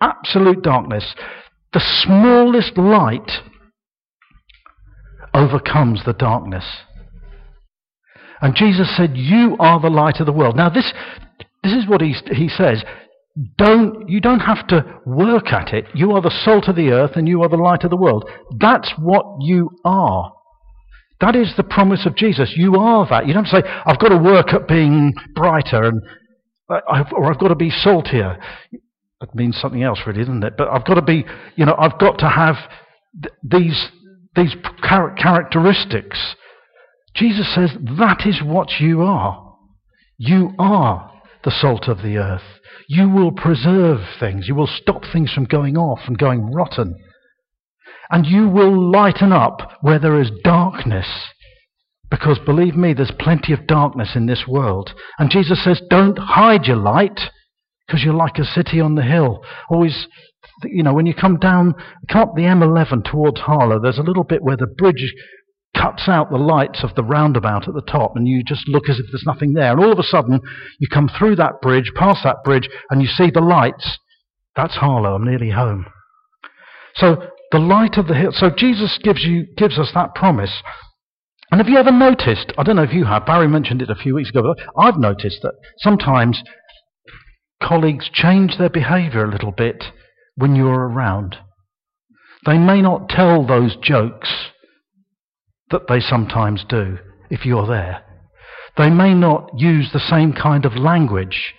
absolute 0.00 0.62
darkness, 0.62 1.16
the 1.72 1.80
smallest 1.80 2.78
light 2.78 3.42
overcomes 5.34 6.04
the 6.04 6.12
darkness? 6.12 6.64
And 8.40 8.54
Jesus 8.54 8.94
said, 8.96 9.16
You 9.16 9.56
are 9.58 9.80
the 9.80 9.90
light 9.90 10.20
of 10.20 10.26
the 10.26 10.32
world. 10.32 10.56
Now, 10.56 10.68
this, 10.68 10.92
this 11.62 11.72
is 11.72 11.88
what 11.88 12.00
he, 12.00 12.14
he 12.32 12.48
says. 12.48 12.82
Don't, 13.56 14.08
you 14.08 14.20
don't 14.20 14.40
have 14.40 14.66
to 14.68 15.00
work 15.06 15.52
at 15.52 15.72
it. 15.72 15.86
You 15.94 16.12
are 16.12 16.22
the 16.22 16.36
salt 16.44 16.68
of 16.68 16.76
the 16.76 16.90
earth 16.90 17.12
and 17.14 17.28
you 17.28 17.42
are 17.42 17.48
the 17.48 17.56
light 17.56 17.84
of 17.84 17.90
the 17.90 17.96
world. 17.96 18.28
That's 18.58 18.92
what 18.98 19.24
you 19.40 19.70
are. 19.84 20.32
That 21.20 21.36
is 21.36 21.52
the 21.56 21.64
promise 21.64 22.06
of 22.06 22.16
Jesus. 22.16 22.54
You 22.56 22.76
are 22.76 23.06
that. 23.10 23.26
You 23.26 23.34
don't 23.34 23.46
say, 23.46 23.62
I've 23.64 23.98
got 23.98 24.08
to 24.08 24.18
work 24.18 24.52
at 24.52 24.66
being 24.66 25.12
brighter 25.34 25.84
and, 25.84 26.02
uh, 26.68 27.04
or 27.12 27.32
I've 27.32 27.38
got 27.38 27.48
to 27.48 27.56
be 27.56 27.70
saltier. 27.70 28.38
That 29.20 29.34
means 29.34 29.58
something 29.60 29.82
else, 29.82 30.00
really, 30.06 30.20
doesn't 30.20 30.44
it? 30.44 30.54
But 30.56 30.68
I've 30.68 30.84
got 30.84 30.94
to 30.94 31.02
be, 31.02 31.24
you 31.56 31.64
know, 31.64 31.74
I've 31.78 31.98
got 31.98 32.18
to 32.18 32.28
have 32.28 32.56
th- 33.20 33.34
these, 33.42 33.88
these 34.36 34.54
characteristics. 34.82 36.36
Jesus 37.14 37.52
says 37.54 37.72
that 37.98 38.26
is 38.26 38.40
what 38.44 38.80
you 38.80 39.02
are. 39.02 39.56
You 40.18 40.52
are 40.58 41.12
the 41.44 41.50
salt 41.50 41.88
of 41.88 41.98
the 41.98 42.16
earth. 42.18 42.42
You 42.88 43.08
will 43.08 43.32
preserve 43.32 44.00
things. 44.18 44.48
You 44.48 44.54
will 44.54 44.66
stop 44.66 45.02
things 45.12 45.32
from 45.32 45.44
going 45.44 45.76
off 45.76 46.00
and 46.06 46.18
going 46.18 46.52
rotten. 46.52 46.96
And 48.10 48.26
you 48.26 48.48
will 48.48 48.90
lighten 48.90 49.32
up 49.32 49.78
where 49.80 49.98
there 49.98 50.20
is 50.20 50.30
darkness. 50.42 51.06
Because 52.10 52.38
believe 52.44 52.74
me, 52.74 52.94
there's 52.94 53.12
plenty 53.18 53.52
of 53.52 53.66
darkness 53.66 54.12
in 54.14 54.26
this 54.26 54.44
world. 54.48 54.90
And 55.18 55.30
Jesus 55.30 55.62
says, 55.62 55.82
don't 55.90 56.18
hide 56.18 56.64
your 56.64 56.76
light 56.76 57.20
because 57.86 58.02
you're 58.02 58.14
like 58.14 58.38
a 58.38 58.44
city 58.44 58.80
on 58.80 58.94
the 58.94 59.02
hill. 59.02 59.44
Always, 59.70 60.06
you 60.64 60.82
know, 60.82 60.94
when 60.94 61.06
you 61.06 61.14
come 61.14 61.38
down, 61.38 61.74
come 62.10 62.22
up 62.22 62.34
the 62.34 62.42
M11 62.42 63.10
towards 63.10 63.40
Harlow, 63.40 63.78
there's 63.80 63.98
a 63.98 64.02
little 64.02 64.24
bit 64.24 64.42
where 64.42 64.56
the 64.56 64.66
bridge 64.66 65.12
cuts 65.76 66.08
out 66.08 66.30
the 66.30 66.36
lights 66.36 66.82
of 66.82 66.94
the 66.94 67.04
roundabout 67.04 67.68
at 67.68 67.74
the 67.74 67.82
top, 67.82 68.12
and 68.16 68.26
you 68.26 68.42
just 68.44 68.68
look 68.68 68.88
as 68.88 68.98
if 68.98 69.06
there's 69.10 69.26
nothing 69.26 69.52
there. 69.52 69.72
And 69.72 69.80
all 69.80 69.92
of 69.92 69.98
a 69.98 70.02
sudden, 70.02 70.40
you 70.78 70.88
come 70.92 71.08
through 71.08 71.36
that 71.36 71.60
bridge, 71.60 71.92
past 71.94 72.24
that 72.24 72.42
bridge, 72.44 72.68
and 72.90 73.02
you 73.02 73.08
see 73.08 73.30
the 73.30 73.40
lights. 73.40 73.98
That's 74.56 74.76
Harlow. 74.76 75.14
I'm 75.14 75.24
nearly 75.24 75.50
home. 75.50 75.86
So 76.94 77.16
the 77.52 77.58
light 77.58 77.96
of 77.96 78.08
the 78.08 78.14
hill. 78.14 78.32
So 78.32 78.50
Jesus 78.50 78.98
gives 79.02 79.24
you 79.24 79.46
gives 79.56 79.78
us 79.78 79.90
that 79.94 80.14
promise. 80.14 80.62
And 81.50 81.60
have 81.60 81.68
you 81.68 81.78
ever 81.78 81.92
noticed? 81.92 82.52
I 82.58 82.62
don't 82.62 82.76
know 82.76 82.82
if 82.82 82.92
you 82.92 83.04
have. 83.04 83.24
Barry 83.24 83.48
mentioned 83.48 83.80
it 83.80 83.90
a 83.90 83.94
few 83.94 84.14
weeks 84.14 84.30
ago. 84.30 84.42
But 84.42 84.66
I've 84.78 84.98
noticed 84.98 85.40
that 85.42 85.54
sometimes 85.78 86.42
colleagues 87.62 88.10
change 88.12 88.58
their 88.58 88.68
behaviour 88.68 89.24
a 89.24 89.30
little 89.30 89.52
bit 89.52 89.84
when 90.36 90.56
you're 90.56 90.88
around. 90.88 91.36
They 92.44 92.58
may 92.58 92.82
not 92.82 93.08
tell 93.08 93.46
those 93.46 93.76
jokes 93.76 94.50
that 95.70 95.82
they 95.88 96.00
sometimes 96.00 96.64
do 96.68 96.98
if 97.30 97.44
you're 97.44 97.66
there. 97.66 98.02
They 98.76 98.90
may 98.90 99.14
not 99.14 99.50
use 99.56 99.90
the 99.92 99.98
same 99.98 100.32
kind 100.32 100.64
of 100.64 100.76
language 100.76 101.54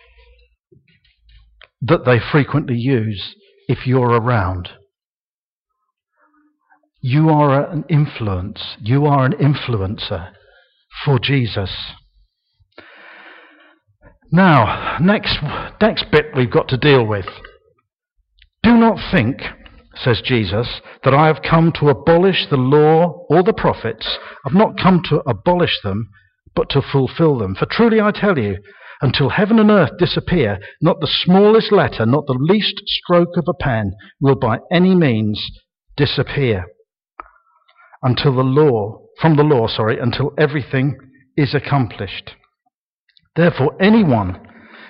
that 1.82 2.06
they 2.06 2.18
frequently 2.32 2.76
use 2.76 3.36
if 3.68 3.86
you're 3.86 4.12
around. 4.12 4.70
You 7.02 7.30
are 7.30 7.72
an 7.72 7.86
influence. 7.90 8.78
You 8.80 9.06
are 9.06 9.26
an 9.26 9.34
influencer 9.34 10.32
for 11.06 11.20
Jesus. 11.20 11.74
Now, 14.32 14.98
next, 15.00 15.38
next 15.82 16.06
bit 16.12 16.28
we've 16.36 16.52
got 16.52 16.68
to 16.70 16.78
deal 16.78 17.06
with. 17.06 17.26
Do 18.64 18.74
not 18.76 18.98
think 19.12 19.42
says 20.04 20.22
Jesus, 20.24 20.82
that 21.04 21.14
I 21.14 21.28
have 21.28 21.42
come 21.48 21.72
to 21.80 21.90
abolish 21.90 22.48
the 22.50 22.58
law 22.58 23.26
or 23.30 23.44
the 23.44 23.54
prophets. 23.54 24.18
I've 24.46 24.54
not 24.54 24.80
come 24.80 25.02
to 25.10 25.22
abolish 25.28 25.78
them, 25.84 26.10
but 26.56 26.70
to 26.72 26.82
fulfill 26.82 27.38
them. 27.38 27.56
For 27.56 27.66
truly 27.66 28.00
I 28.00 28.12
tell 28.12 28.38
you, 28.38 28.58
until 29.02 29.30
heaven 29.30 29.60
and 29.60 29.72
earth 29.72 29.92
disappear, 29.98 30.60
not 30.82 31.00
the 31.00 31.08
smallest 31.08 31.72
letter, 31.72 32.06
not 32.06 32.26
the 32.28 32.38
least 32.40 32.82
stroke 32.86 33.38
of 33.38 33.46
a 33.48 33.54
pen 33.54 33.94
will 34.20 34.36
by 34.36 34.60
any 34.72 34.96
means 34.96 35.42
disappear 35.96 36.66
until 38.02 38.36
the 38.36 38.44
law, 38.44 39.02
from 39.22 39.36
the 39.36 39.44
law, 39.44 39.68
sorry, 39.68 40.00
until 40.00 40.34
everything 40.38 40.98
is 41.36 41.54
accomplished. 41.54 42.32
Therefore, 43.36 43.76
anyone 43.82 44.46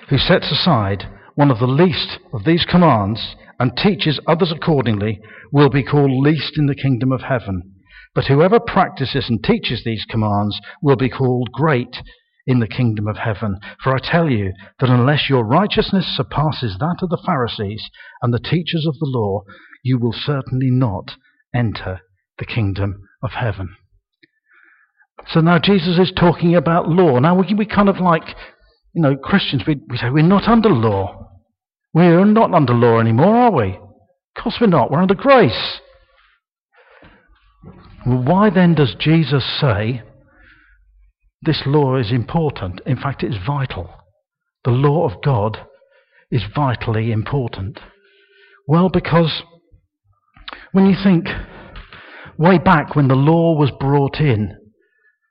who 0.08 0.18
sets 0.18 0.50
aside 0.50 1.04
one 1.34 1.50
of 1.50 1.58
the 1.58 1.66
least 1.66 2.18
of 2.32 2.44
these 2.44 2.66
commands 2.68 3.36
and 3.60 3.76
teaches 3.76 4.18
others 4.26 4.50
accordingly 4.50 5.20
will 5.52 5.68
be 5.68 5.84
called 5.84 6.10
least 6.10 6.56
in 6.56 6.66
the 6.66 6.74
kingdom 6.74 7.12
of 7.12 7.20
heaven. 7.20 7.74
But 8.14 8.24
whoever 8.24 8.58
practices 8.58 9.26
and 9.28 9.44
teaches 9.44 9.84
these 9.84 10.04
commands 10.08 10.58
will 10.82 10.96
be 10.96 11.10
called 11.10 11.52
great 11.52 11.98
in 12.46 12.58
the 12.58 12.66
kingdom 12.66 13.06
of 13.06 13.18
heaven. 13.18 13.60
For 13.84 13.94
I 13.94 13.98
tell 14.02 14.28
you 14.28 14.52
that 14.80 14.88
unless 14.88 15.28
your 15.28 15.44
righteousness 15.44 16.06
surpasses 16.16 16.76
that 16.80 16.96
of 17.02 17.10
the 17.10 17.22
Pharisees 17.24 17.84
and 18.22 18.34
the 18.34 18.40
teachers 18.40 18.86
of 18.88 18.98
the 18.98 19.06
law, 19.06 19.42
you 19.84 19.98
will 19.98 20.14
certainly 20.14 20.70
not 20.70 21.12
enter 21.54 22.00
the 22.38 22.46
kingdom 22.46 23.02
of 23.22 23.32
heaven. 23.32 23.76
So 25.28 25.40
now 25.40 25.58
Jesus 25.58 25.98
is 25.98 26.12
talking 26.18 26.56
about 26.56 26.88
law. 26.88 27.18
Now 27.18 27.38
we, 27.38 27.54
we 27.54 27.66
kind 27.66 27.90
of 27.90 27.98
like, 27.98 28.24
you 28.94 29.02
know, 29.02 29.16
Christians, 29.16 29.64
we, 29.66 29.76
we 29.88 29.98
say 29.98 30.08
we're 30.08 30.22
not 30.22 30.48
under 30.48 30.70
law. 30.70 31.29
We're 31.92 32.24
not 32.24 32.54
under 32.54 32.72
law 32.72 33.00
anymore, 33.00 33.36
are 33.36 33.52
we? 33.52 33.70
Of 34.36 34.42
course 34.42 34.58
we're 34.60 34.68
not. 34.68 34.90
We're 34.90 35.02
under 35.02 35.14
grace. 35.14 35.80
Well, 38.06 38.22
why 38.22 38.50
then 38.50 38.74
does 38.74 38.94
Jesus 38.98 39.44
say 39.60 40.02
this 41.42 41.62
law 41.66 41.96
is 41.96 42.12
important? 42.12 42.80
In 42.86 42.96
fact, 42.96 43.22
it's 43.22 43.36
vital. 43.44 43.90
The 44.64 44.70
law 44.70 45.08
of 45.08 45.22
God 45.22 45.58
is 46.30 46.42
vitally 46.54 47.10
important. 47.10 47.80
Well, 48.66 48.88
because 48.88 49.42
when 50.72 50.86
you 50.86 50.94
think 51.02 51.26
way 52.38 52.58
back 52.58 52.94
when 52.94 53.08
the 53.08 53.14
law 53.14 53.56
was 53.56 53.72
brought 53.80 54.20
in, 54.20 54.56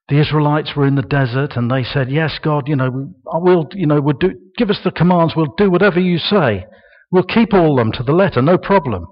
the 0.10 0.20
Israelites 0.20 0.74
were 0.76 0.88
in 0.88 0.96
the 0.96 1.04
desert 1.04 1.52
and 1.56 1.70
they 1.70 1.84
said, 1.84 2.12
Yes, 2.12 2.40
God, 2.44 2.68
you 2.68 2.76
know, 2.76 3.14
we'll, 3.26 3.68
you 3.74 3.86
know, 3.86 4.02
we'll 4.02 4.18
do, 4.18 4.32
give 4.58 4.70
us 4.70 4.80
the 4.84 4.92
commands, 4.92 5.34
we'll 5.36 5.54
do 5.58 5.70
whatever 5.70 6.00
you 6.00 6.18
say. 6.18 6.66
We'll 7.12 7.24
keep 7.24 7.54
all 7.54 7.76
them 7.76 7.92
to 7.94 8.04
the 8.04 8.12
letter, 8.12 8.42
no 8.42 8.58
problem. 8.58 9.06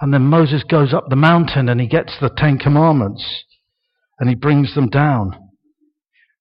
And 0.00 0.12
then 0.12 0.22
Moses 0.22 0.62
goes 0.64 0.92
up 0.92 1.04
the 1.08 1.16
mountain 1.16 1.68
and 1.68 1.80
he 1.80 1.86
gets 1.86 2.16
the 2.20 2.30
Ten 2.36 2.58
Commandments 2.58 3.24
and 4.18 4.28
he 4.28 4.34
brings 4.34 4.74
them 4.74 4.88
down. 4.88 5.38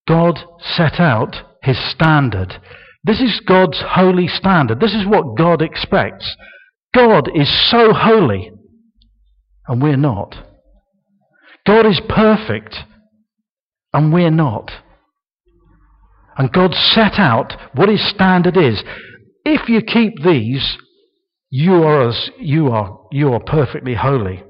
God 0.07 0.39
set 0.59 0.99
out 0.99 1.35
his 1.61 1.77
standard. 1.91 2.53
This 3.03 3.21
is 3.21 3.41
God's 3.45 3.81
holy 3.85 4.27
standard. 4.27 4.79
This 4.79 4.93
is 4.93 5.07
what 5.07 5.37
God 5.37 5.61
expects. 5.61 6.35
God 6.93 7.29
is 7.33 7.49
so 7.71 7.91
holy, 7.93 8.51
and 9.67 9.81
we're 9.81 9.97
not. 9.97 10.35
God 11.65 11.85
is 11.85 12.01
perfect, 12.07 12.75
and 13.93 14.11
we're 14.11 14.31
not. 14.31 14.71
And 16.37 16.51
God 16.51 16.73
set 16.73 17.19
out 17.19 17.53
what 17.73 17.89
His 17.89 18.07
standard 18.09 18.57
is. 18.57 18.83
If 19.45 19.69
you 19.69 19.81
keep 19.81 20.23
these, 20.23 20.77
you 21.49 21.73
are, 21.83 22.09
as, 22.09 22.29
you 22.39 22.69
are, 22.69 22.99
you 23.11 23.31
are 23.33 23.39
perfectly 23.39 23.93
holy. 23.93 24.43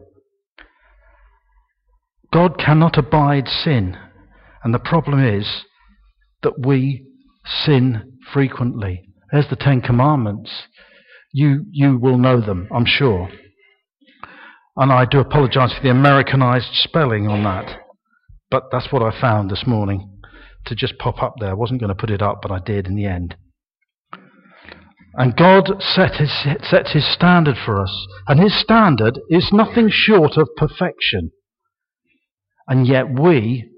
God 2.32 2.58
cannot 2.58 2.98
abide 2.98 3.48
sin. 3.48 3.98
And 4.64 4.74
the 4.74 4.80
problem 4.80 5.24
is 5.24 5.66
that 6.42 6.66
we 6.66 7.06
sin 7.46 8.20
frequently. 8.32 9.10
There's 9.32 9.50
the 9.50 9.58
Ten 9.58 9.82
Commandments. 9.82 10.50
You, 11.34 11.66
you 11.72 11.98
will 11.98 12.18
know 12.18 12.40
them, 12.40 12.70
I'm 12.74 12.86
sure. 12.86 13.30
And 14.78 14.92
I 14.92 15.06
do 15.06 15.20
apologize 15.20 15.74
for 15.74 15.84
the 15.84 15.90
Americanized 15.90 16.70
spelling 16.74 17.28
on 17.28 17.44
that. 17.44 17.83
But 18.54 18.70
that's 18.72 18.92
what 18.92 19.02
I 19.02 19.20
found 19.20 19.50
this 19.50 19.64
morning 19.66 20.12
to 20.68 20.76
just 20.76 21.00
pop 21.00 21.24
up 21.24 21.34
there. 21.40 21.50
I 21.50 21.54
wasn't 21.56 21.80
going 21.80 21.90
to 21.90 22.00
put 22.00 22.12
it 22.12 22.22
up, 22.22 22.38
but 22.40 22.52
I 22.52 22.60
did 22.60 22.86
in 22.86 22.94
the 22.94 23.08
end. 23.08 23.36
And 25.16 25.36
God 25.36 25.82
set 25.82 26.18
his, 26.18 26.32
sets 26.62 26.94
his 26.94 27.12
standard 27.12 27.56
for 27.66 27.82
us. 27.82 28.08
And 28.28 28.40
his 28.40 28.54
standard 28.62 29.20
is 29.28 29.50
nothing 29.52 29.90
short 29.90 30.38
of 30.38 30.50
perfection. 30.56 31.32
And 32.68 32.86
yet 32.86 33.06
we 33.20 33.72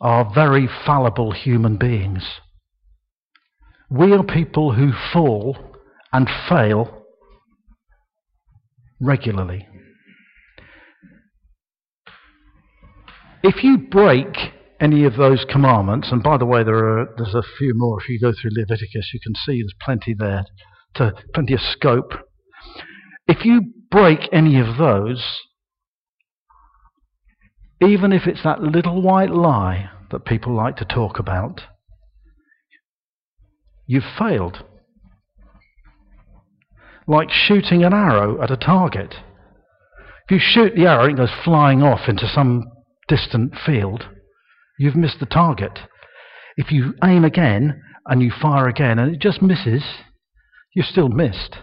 are 0.00 0.32
very 0.32 0.68
fallible 0.86 1.32
human 1.32 1.76
beings. 1.76 2.22
We 3.90 4.12
are 4.12 4.22
people 4.22 4.74
who 4.74 4.92
fall 5.12 5.58
and 6.12 6.30
fail 6.48 7.02
regularly. 9.00 9.66
If 13.42 13.62
you 13.62 13.78
break 13.78 14.36
any 14.80 15.04
of 15.04 15.16
those 15.16 15.44
commandments, 15.48 16.08
and 16.10 16.22
by 16.22 16.38
the 16.38 16.46
way, 16.46 16.64
there 16.64 17.00
are 17.00 17.14
there's 17.16 17.34
a 17.34 17.42
few 17.58 17.72
more. 17.74 18.00
If 18.00 18.08
you 18.08 18.20
go 18.20 18.32
through 18.32 18.50
Leviticus, 18.54 19.10
you 19.12 19.20
can 19.20 19.34
see 19.34 19.62
there's 19.62 19.74
plenty 19.80 20.14
there, 20.14 20.44
to, 20.94 21.12
plenty 21.34 21.54
of 21.54 21.60
scope. 21.60 22.12
If 23.26 23.44
you 23.44 23.72
break 23.90 24.28
any 24.32 24.58
of 24.60 24.76
those, 24.76 25.24
even 27.80 28.12
if 28.12 28.26
it's 28.26 28.42
that 28.42 28.62
little 28.62 29.00
white 29.02 29.30
lie 29.30 29.90
that 30.10 30.24
people 30.24 30.54
like 30.54 30.76
to 30.76 30.84
talk 30.84 31.18
about, 31.18 31.62
you've 33.86 34.04
failed. 34.18 34.64
Like 37.06 37.30
shooting 37.30 37.84
an 37.84 37.94
arrow 37.94 38.42
at 38.42 38.50
a 38.50 38.56
target. 38.56 39.14
If 40.28 40.30
you 40.30 40.38
shoot 40.40 40.74
the 40.74 40.86
arrow, 40.86 41.06
it 41.06 41.16
goes 41.16 41.30
flying 41.44 41.82
off 41.82 42.08
into 42.08 42.28
some 42.28 42.64
distant 43.08 43.54
field, 43.66 44.04
you've 44.78 44.96
missed 44.96 45.20
the 45.20 45.26
target. 45.26 45.78
If 46.56 46.70
you 46.70 46.94
aim 47.04 47.24
again 47.24 47.82
and 48.06 48.22
you 48.22 48.30
fire 48.30 48.68
again 48.68 48.98
and 48.98 49.14
it 49.14 49.20
just 49.20 49.42
misses, 49.42 49.82
you've 50.74 50.86
still 50.86 51.08
missed. 51.08 51.56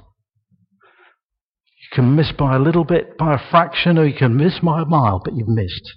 You 1.81 1.95
can 1.95 2.15
miss 2.15 2.31
by 2.31 2.55
a 2.55 2.59
little 2.59 2.83
bit, 2.83 3.17
by 3.17 3.35
a 3.35 3.49
fraction, 3.51 3.97
or 3.97 4.05
you 4.05 4.17
can 4.17 4.35
miss 4.35 4.59
by 4.59 4.81
a 4.81 4.85
mile, 4.85 5.21
but 5.23 5.35
you've 5.35 5.47
missed. 5.47 5.93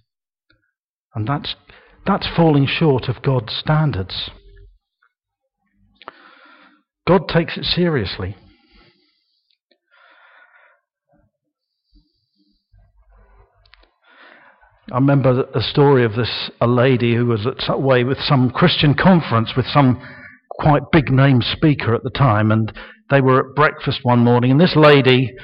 And 1.15 1.27
that's, 1.27 1.57
that's 2.07 2.29
falling 2.37 2.67
short 2.67 3.05
of 3.09 3.23
God's 3.23 3.53
standards. 3.55 4.31
God 7.07 7.27
takes 7.27 7.57
it 7.57 7.65
seriously. 7.65 8.37
I 14.91 14.97
remember 14.97 15.45
a 15.55 15.61
story 15.61 16.05
of 16.05 16.15
this 16.15 16.51
a 16.63 16.67
lady 16.67 17.15
who 17.15 17.27
was 17.27 17.47
at 17.47 17.69
away 17.69 18.05
with 18.05 18.19
some 18.21 18.51
Christian 18.51 18.95
conference 18.95 19.53
with 19.55 19.67
some 19.67 20.01
quite 20.51 20.83
big 20.91 21.11
name 21.11 21.43
speaker 21.43 21.95
at 21.95 22.05
the 22.05 22.11
time, 22.11 22.51
and 22.51 22.73
they 23.11 23.21
were 23.21 23.41
at 23.51 23.55
breakfast 23.55 24.01
one 24.03 24.21
morning, 24.21 24.51
and 24.51 24.61
this 24.61 24.77
lady, 24.77 25.35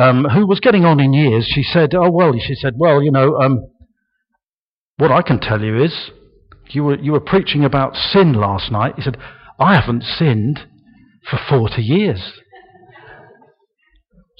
um, 0.00 0.24
who 0.24 0.46
was 0.46 0.60
getting 0.60 0.84
on 0.84 1.00
in 1.00 1.12
years, 1.12 1.46
she 1.52 1.64
said, 1.64 1.94
"Oh 1.94 2.10
well," 2.10 2.32
she 2.38 2.54
said, 2.54 2.74
"Well, 2.76 3.02
you 3.02 3.10
know, 3.10 3.40
um, 3.40 3.66
what 4.98 5.10
I 5.10 5.22
can 5.22 5.40
tell 5.40 5.60
you 5.60 5.82
is, 5.82 6.10
you 6.70 6.84
were 6.84 6.98
you 6.98 7.10
were 7.10 7.20
preaching 7.20 7.64
about 7.64 7.96
sin 7.96 8.34
last 8.34 8.70
night." 8.70 8.94
He 8.96 9.02
said, 9.02 9.18
"I 9.58 9.74
haven't 9.74 10.04
sinned 10.04 10.60
for 11.28 11.38
forty 11.48 11.82
years." 11.82 12.40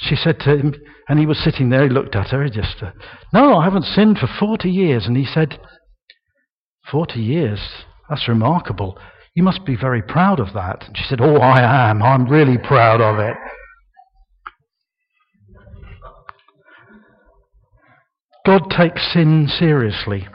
She 0.02 0.16
said 0.16 0.40
to 0.40 0.56
him, 0.56 0.74
and 1.08 1.18
he 1.20 1.26
was 1.26 1.38
sitting 1.38 1.70
there, 1.70 1.84
he 1.84 1.88
looked 1.88 2.16
at 2.16 2.30
her, 2.30 2.42
he 2.42 2.50
just, 2.50 2.82
uh, 2.82 2.90
No, 3.32 3.56
I 3.58 3.64
haven't 3.64 3.84
sinned 3.84 4.18
for 4.18 4.26
40 4.26 4.68
years. 4.68 5.06
And 5.06 5.16
he 5.16 5.24
said, 5.24 5.60
40 6.90 7.20
years? 7.20 7.60
That's 8.08 8.26
remarkable. 8.26 8.98
You 9.34 9.44
must 9.44 9.64
be 9.64 9.76
very 9.76 10.02
proud 10.02 10.40
of 10.40 10.54
that. 10.54 10.84
And 10.88 10.96
she 10.96 11.04
said, 11.04 11.20
Oh, 11.20 11.36
I 11.36 11.90
am. 11.90 12.02
I'm 12.02 12.28
really 12.28 12.58
proud 12.58 13.00
of 13.00 13.20
it. 13.20 13.36
God 18.44 18.70
takes 18.76 19.12
sin 19.12 19.46
seriously. 19.48 20.26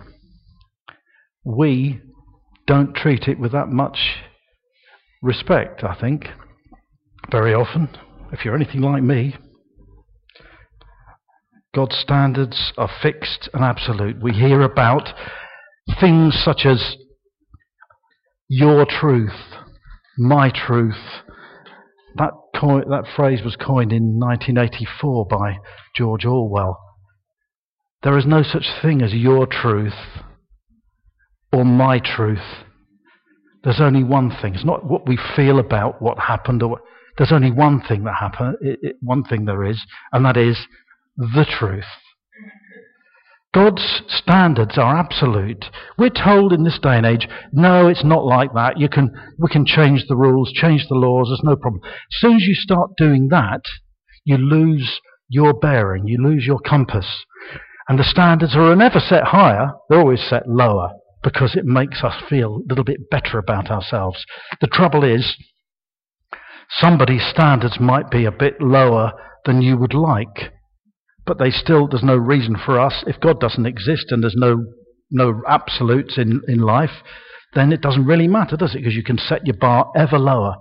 We 1.43 1.99
don't 2.65 2.95
treat 2.95 3.27
it 3.27 3.37
with 3.37 3.51
that 3.51 3.67
much 3.67 3.97
respect, 5.21 5.83
I 5.83 5.93
think, 5.99 6.27
very 7.29 7.53
often. 7.53 7.89
If 8.31 8.45
you're 8.45 8.55
anything 8.55 8.81
like 8.81 9.03
me, 9.03 9.35
God's 11.77 11.97
standards 11.97 12.73
are 12.75 12.89
fixed 13.03 13.51
and 13.53 13.63
absolute. 13.63 14.19
We 14.19 14.31
hear 14.31 14.63
about 14.63 15.09
things 15.99 16.33
such 16.43 16.65
as 16.65 16.95
your 18.47 18.83
truth, 18.83 19.53
my 20.17 20.49
truth. 20.49 20.95
That, 22.15 22.31
that 22.53 23.03
phrase 23.15 23.43
was 23.45 23.55
coined 23.55 23.93
in 23.93 24.19
1984 24.19 25.27
by 25.27 25.59
George 25.95 26.25
Orwell. 26.25 26.79
There 28.01 28.17
is 28.17 28.25
no 28.25 28.41
such 28.41 28.65
thing 28.81 29.03
as 29.03 29.13
your 29.13 29.45
truth 29.45 29.93
or 31.53 31.63
my 31.63 31.99
truth. 31.99 32.65
There's 33.63 33.81
only 33.81 34.03
one 34.03 34.35
thing. 34.41 34.55
It's 34.55 34.65
not 34.65 34.83
what 34.83 35.07
we 35.07 35.19
feel 35.35 35.59
about 35.59 36.01
what 36.01 36.17
happened. 36.17 36.63
Or 36.63 36.69
what, 36.69 36.81
there's 37.19 37.31
only 37.31 37.51
one 37.51 37.83
thing 37.87 38.03
that 38.05 38.15
happened. 38.19 38.55
It, 38.61 38.79
it, 38.81 38.95
one 38.99 39.23
thing 39.23 39.45
there 39.45 39.63
is, 39.63 39.79
and 40.11 40.25
that 40.25 40.37
is 40.37 40.57
the 41.17 41.45
truth. 41.49 41.85
God's 43.53 44.03
standards 44.07 44.77
are 44.77 44.97
absolute. 44.97 45.65
We're 45.97 46.09
told 46.09 46.53
in 46.53 46.63
this 46.63 46.77
day 46.79 46.95
and 46.95 47.05
age, 47.05 47.27
no, 47.51 47.87
it's 47.87 48.03
not 48.03 48.23
like 48.23 48.53
that. 48.53 48.77
You 48.77 48.87
can, 48.87 49.11
we 49.39 49.49
can 49.49 49.65
change 49.65 50.05
the 50.07 50.15
rules, 50.15 50.51
change 50.51 50.85
the 50.87 50.95
laws, 50.95 51.29
there's 51.29 51.41
no 51.43 51.55
problem. 51.55 51.81
As 51.83 52.19
soon 52.19 52.35
as 52.35 52.43
you 52.43 52.53
start 52.53 52.91
doing 52.97 53.29
that, 53.29 53.61
you 54.25 54.37
lose 54.37 54.99
your 55.27 55.53
bearing, 55.53 56.07
you 56.07 56.21
lose 56.21 56.45
your 56.45 56.59
compass. 56.59 57.25
And 57.89 57.97
the 57.97 58.03
standards 58.03 58.55
are 58.55 58.75
never 58.75 58.99
set 58.99 59.23
higher, 59.23 59.71
they're 59.89 59.99
always 59.99 60.21
set 60.21 60.47
lower 60.47 60.91
because 61.23 61.55
it 61.55 61.65
makes 61.65 62.03
us 62.03 62.21
feel 62.29 62.57
a 62.57 62.67
little 62.69 62.83
bit 62.83 63.09
better 63.09 63.39
about 63.39 63.71
ourselves. 63.71 64.23
The 64.61 64.67
trouble 64.67 65.03
is, 65.03 65.35
somebody's 66.69 67.25
standards 67.27 67.79
might 67.79 68.11
be 68.11 68.25
a 68.25 68.31
bit 68.31 68.61
lower 68.61 69.13
than 69.45 69.61
you 69.61 69.77
would 69.77 69.95
like 69.95 70.51
but 71.27 71.37
they 71.37 71.51
still 71.51 71.87
there's 71.87 72.03
no 72.03 72.15
reason 72.15 72.55
for 72.65 72.79
us 72.79 73.03
if 73.05 73.19
God 73.19 73.39
doesn't 73.39 73.65
exist 73.67 74.05
and 74.09 74.23
there's 74.23 74.35
no 74.37 74.65
no 75.11 75.41
absolutes 75.47 76.17
in, 76.17 76.41
in 76.47 76.59
life, 76.59 77.03
then 77.53 77.71
it 77.71 77.81
doesn't 77.81 78.05
really 78.05 78.27
matter, 78.27 78.57
does 78.57 78.75
it? 78.75 78.79
Because 78.79 78.95
you 78.95 79.03
can 79.03 79.17
set 79.17 79.45
your 79.45 79.55
bar 79.55 79.91
ever 79.95 80.17
lower. 80.17 80.55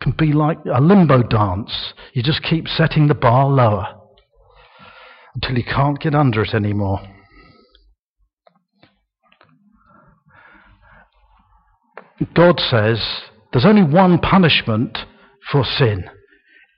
It 0.00 0.04
can 0.04 0.14
be 0.16 0.32
like 0.32 0.58
a 0.72 0.80
limbo 0.80 1.22
dance. 1.22 1.92
You 2.12 2.22
just 2.22 2.42
keep 2.42 2.68
setting 2.68 3.08
the 3.08 3.14
bar 3.14 3.46
lower 3.46 3.86
until 5.34 5.56
you 5.56 5.64
can't 5.64 6.00
get 6.00 6.14
under 6.14 6.42
it 6.42 6.54
anymore. 6.54 7.00
God 12.34 12.58
says 12.60 13.04
there's 13.52 13.66
only 13.66 13.82
one 13.82 14.18
punishment 14.18 14.98
for 15.50 15.64
sin. 15.64 16.04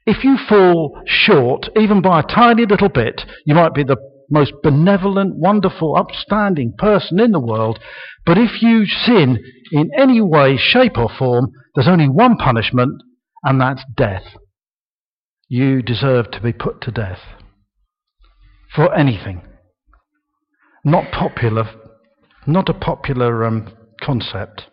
If 0.09 0.25
you 0.25 0.39
fall 0.49 1.03
short, 1.05 1.69
even 1.79 2.01
by 2.01 2.21
a 2.21 2.23
tiny 2.23 2.65
little 2.65 2.89
bit, 2.89 3.21
you 3.45 3.55
might 3.55 3.75
be 3.75 3.85
the 3.85 3.99
most 4.31 4.55
benevolent, 4.63 5.37
wonderful, 5.37 5.97
upstanding 5.97 6.73
person 6.79 7.21
in 7.21 7.31
the 7.31 7.39
world. 7.39 7.79
But 8.25 8.39
if 8.39 8.63
you 8.63 8.87
sin 8.87 9.39
in 9.71 9.91
any 9.95 10.23
way, 10.23 10.57
shape, 10.57 10.97
or 10.97 11.11
form, 11.11 11.53
there's 11.75 11.89
only 11.89 12.09
one 12.09 12.39
punishment, 12.39 13.03
and 13.45 13.61
that's 13.61 13.83
death. 13.99 14.25
You 15.47 15.83
deserve 15.83 16.31
to 16.31 16.41
be 16.41 16.55
put 16.55 16.81
to 16.83 16.91
death 16.91 17.21
for 18.75 18.95
anything. 18.95 19.43
Not 20.87 21.13
popular, 21.13 21.69
not 22.47 22.71
a 22.71 22.75
popular 22.75 23.45
um, 23.45 23.75
concept. 24.01 24.69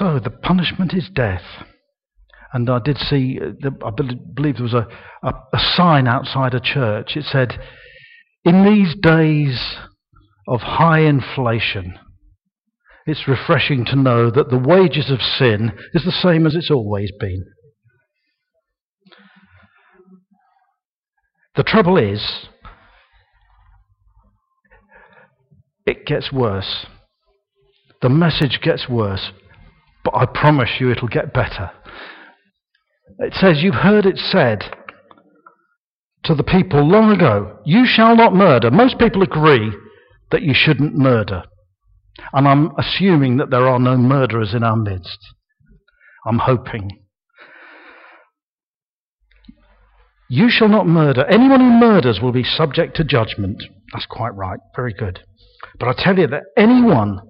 So 0.00 0.18
the 0.18 0.30
punishment 0.30 0.94
is 0.94 1.10
death. 1.14 1.42
And 2.54 2.70
I 2.70 2.78
did 2.82 2.96
see, 2.96 3.38
uh, 3.38 3.68
I 3.84 3.90
believe 3.90 4.56
there 4.56 4.62
was 4.62 4.72
a, 4.72 4.88
a, 5.22 5.28
a 5.28 5.58
sign 5.76 6.08
outside 6.08 6.54
a 6.54 6.60
church. 6.60 7.16
It 7.16 7.26
said, 7.26 7.60
In 8.42 8.64
these 8.64 8.94
days 9.02 9.76
of 10.48 10.60
high 10.62 11.00
inflation, 11.00 11.98
it's 13.04 13.28
refreshing 13.28 13.84
to 13.86 13.96
know 13.96 14.30
that 14.30 14.48
the 14.48 14.58
wages 14.58 15.10
of 15.10 15.20
sin 15.20 15.72
is 15.92 16.02
the 16.04 16.12
same 16.12 16.46
as 16.46 16.54
it's 16.54 16.70
always 16.70 17.12
been. 17.20 17.44
The 21.56 21.62
trouble 21.62 21.98
is, 21.98 22.46
it 25.84 26.06
gets 26.06 26.32
worse. 26.32 26.86
The 28.00 28.08
message 28.08 28.60
gets 28.62 28.88
worse, 28.88 29.30
but 30.04 30.14
I 30.14 30.26
promise 30.26 30.70
you 30.78 30.90
it'll 30.90 31.08
get 31.08 31.34
better. 31.34 31.70
It 33.18 33.34
says, 33.34 33.62
You've 33.62 33.74
heard 33.74 34.06
it 34.06 34.16
said 34.16 34.64
to 36.24 36.34
the 36.34 36.42
people 36.42 36.86
long 36.86 37.10
ago, 37.10 37.58
You 37.64 37.84
shall 37.86 38.16
not 38.16 38.34
murder. 38.34 38.70
Most 38.70 38.98
people 38.98 39.22
agree 39.22 39.72
that 40.30 40.42
you 40.42 40.52
shouldn't 40.54 40.94
murder. 40.94 41.44
And 42.32 42.46
I'm 42.46 42.72
assuming 42.78 43.36
that 43.38 43.50
there 43.50 43.68
are 43.68 43.78
no 43.78 43.96
murderers 43.96 44.54
in 44.54 44.62
our 44.62 44.76
midst. 44.76 45.18
I'm 46.26 46.38
hoping. 46.38 46.90
You 50.28 50.48
shall 50.48 50.68
not 50.68 50.86
murder. 50.86 51.24
Anyone 51.24 51.60
who 51.60 51.70
murders 51.70 52.20
will 52.22 52.32
be 52.32 52.44
subject 52.44 52.96
to 52.96 53.04
judgment. 53.04 53.62
That's 53.92 54.06
quite 54.06 54.34
right. 54.34 54.60
Very 54.76 54.92
good. 54.92 55.20
But 55.78 55.88
I 55.88 55.94
tell 55.96 56.18
you 56.18 56.28
that 56.28 56.44
anyone, 56.56 57.20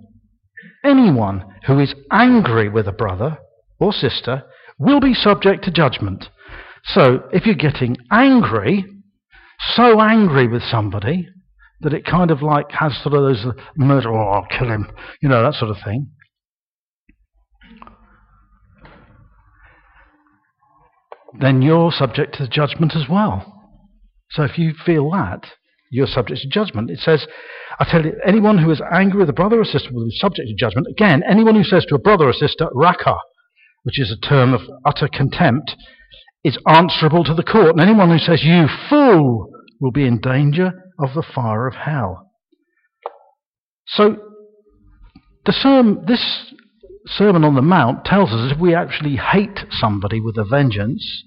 anyone 0.85 1.45
who 1.67 1.79
is 1.79 1.95
angry 2.11 2.69
with 2.69 2.87
a 2.89 2.93
brother 2.93 3.39
or 3.79 3.93
sister 3.93 4.43
will 4.79 5.01
be 5.01 5.15
subject 5.15 5.65
to 5.65 5.71
judgment. 5.71 6.27
So 6.85 7.29
if 7.33 7.47
you're 7.47 7.55
getting 7.55 7.97
angry, 8.11 8.85
so 9.75 10.01
angry 10.01 10.49
with 10.49 10.63
somebody 10.63 11.29
that 11.83 11.93
it 11.93 12.05
kind 12.05 12.31
of 12.31 12.43
like 12.43 12.71
has 12.71 12.99
sort 13.03 13.15
of 13.15 13.23
those 13.23 13.47
murder, 13.77 14.11
oh, 14.13 14.31
I'll 14.31 14.59
kill 14.59 14.69
him, 14.69 14.91
you 15.23 15.29
know, 15.29 15.43
that 15.43 15.55
sort 15.55 15.71
of 15.71 15.79
thing. 15.85 16.09
Then 21.39 21.63
you're 21.63 21.93
subject 21.93 22.35
to 22.37 22.49
judgment 22.49 22.97
as 22.97 23.09
well. 23.09 23.61
So 24.31 24.43
if 24.43 24.59
you 24.59 24.73
feel 24.85 25.11
that, 25.13 25.45
you're 25.91 26.07
subject 26.07 26.41
to 26.41 26.49
judgment. 26.49 26.91
It 26.91 26.99
says, 26.99 27.27
I 27.81 27.91
tell 27.91 28.05
you, 28.05 28.13
anyone 28.27 28.59
who 28.59 28.71
is 28.71 28.83
angry 28.93 29.21
with 29.21 29.31
a 29.31 29.33
brother 29.33 29.59
or 29.59 29.65
sister 29.65 29.89
will 29.91 30.05
be 30.05 30.11
subject 30.11 30.49
to 30.49 30.55
judgment. 30.55 30.87
Again, 30.91 31.23
anyone 31.29 31.55
who 31.55 31.65
says 31.65 31.87
to 31.87 31.95
a 31.95 31.99
brother 31.99 32.29
or 32.29 32.35
sister, 32.35 32.69
raca, 32.75 33.17
which 33.85 33.99
is 33.99 34.13
a 34.13 34.27
term 34.29 34.53
of 34.53 34.61
utter 34.85 35.09
contempt, 35.09 35.75
is 36.45 36.59
answerable 36.69 37.25
to 37.25 37.35
the 37.35 37.43
court. 37.43 37.71
And 37.71 37.81
anyone 37.81 38.11
who 38.11 38.19
says, 38.19 38.43
you 38.45 38.67
fool, 38.91 39.51
will 39.81 39.93
be 39.93 40.07
in 40.07 40.21
danger 40.21 40.73
of 40.99 41.15
the 41.15 41.25
fire 41.35 41.67
of 41.67 41.75
hell. 41.75 42.31
So, 43.87 44.17
sermon, 45.49 46.05
this 46.07 46.53
Sermon 47.07 47.45
on 47.45 47.55
the 47.55 47.63
Mount 47.63 48.05
tells 48.05 48.31
us 48.31 48.53
if 48.53 48.61
we 48.61 48.75
actually 48.75 49.17
hate 49.17 49.59
somebody 49.71 50.21
with 50.21 50.37
a 50.37 50.45
vengeance, 50.45 51.25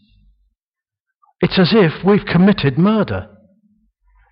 it's 1.42 1.60
as 1.60 1.74
if 1.74 2.06
we've 2.06 2.26
committed 2.26 2.78
murder. 2.78 3.28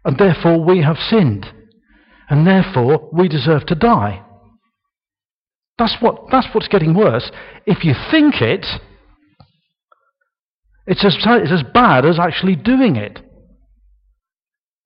And 0.06 0.18
therefore 0.18 0.64
we 0.64 0.82
have 0.84 0.98
sinned. 0.98 1.48
And 2.32 2.48
therefore 2.48 3.10
we 3.12 3.28
deserve 3.28 3.66
to 3.66 3.76
die. 3.76 4.24
That's, 5.78 5.98
what, 6.00 6.28
that's 6.32 6.48
what's 6.54 6.70
getting 6.70 6.94
worse. 6.94 7.30
If 7.66 7.84
you 7.84 7.94
think 8.10 8.36
it, 8.42 8.66
it's 10.88 11.04
as, 11.04 11.18
it's 11.20 11.52
as 11.52 11.64
bad 11.74 12.06
as 12.06 12.18
actually 12.18 12.56
doing 12.56 12.96
it. 12.96 13.20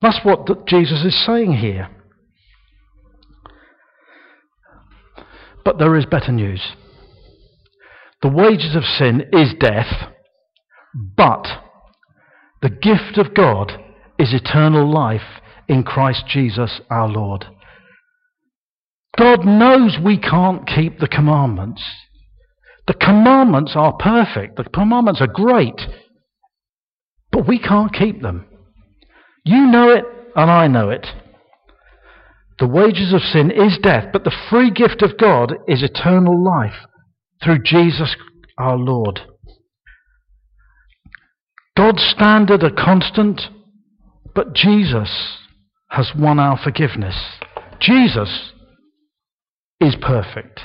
That's 0.02 0.18
what 0.24 0.66
Jesus 0.66 1.04
is 1.04 1.24
saying 1.24 1.52
here. 1.52 1.88
But 5.64 5.78
there 5.78 5.96
is 5.96 6.04
better 6.04 6.32
news. 6.32 6.72
The 8.22 8.28
wages 8.28 8.74
of 8.74 8.82
sin 8.82 9.22
is 9.32 9.54
death, 9.60 10.10
but 11.16 11.46
the 12.60 12.70
gift 12.70 13.18
of 13.18 13.34
God 13.34 13.72
is 14.18 14.34
eternal 14.34 14.92
life 14.92 15.40
in 15.68 15.82
Christ 15.82 16.24
Jesus 16.28 16.80
our 16.90 17.08
Lord. 17.08 17.46
God 19.18 19.44
knows 19.44 19.96
we 20.02 20.18
can't 20.18 20.66
keep 20.66 20.98
the 20.98 21.08
commandments. 21.08 21.82
The 22.86 22.94
commandments 22.94 23.72
are 23.74 23.96
perfect, 23.96 24.56
the 24.56 24.64
commandments 24.64 25.20
are 25.20 25.26
great, 25.26 25.80
but 27.32 27.48
we 27.48 27.58
can't 27.58 27.92
keep 27.92 28.22
them. 28.22 28.46
You 29.44 29.66
know 29.66 29.90
it, 29.90 30.04
and 30.36 30.50
I 30.50 30.68
know 30.68 30.90
it. 30.90 31.06
The 32.58 32.66
wages 32.66 33.12
of 33.12 33.20
sin 33.20 33.50
is 33.50 33.78
death, 33.82 34.06
but 34.12 34.24
the 34.24 34.36
free 34.50 34.70
gift 34.70 35.02
of 35.02 35.18
God 35.18 35.54
is 35.66 35.82
eternal 35.82 36.42
life 36.42 36.86
through 37.42 37.62
Jesus 37.64 38.16
our 38.58 38.76
Lord. 38.76 39.20
God's 41.76 42.02
standard 42.02 42.62
are 42.62 42.70
constant, 42.70 43.42
but 44.34 44.54
Jesus 44.54 45.38
has 45.88 46.10
won 46.16 46.38
our 46.38 46.58
forgiveness. 46.62 47.16
Jesus 47.80 48.52
is 49.80 49.96
perfect, 50.00 50.60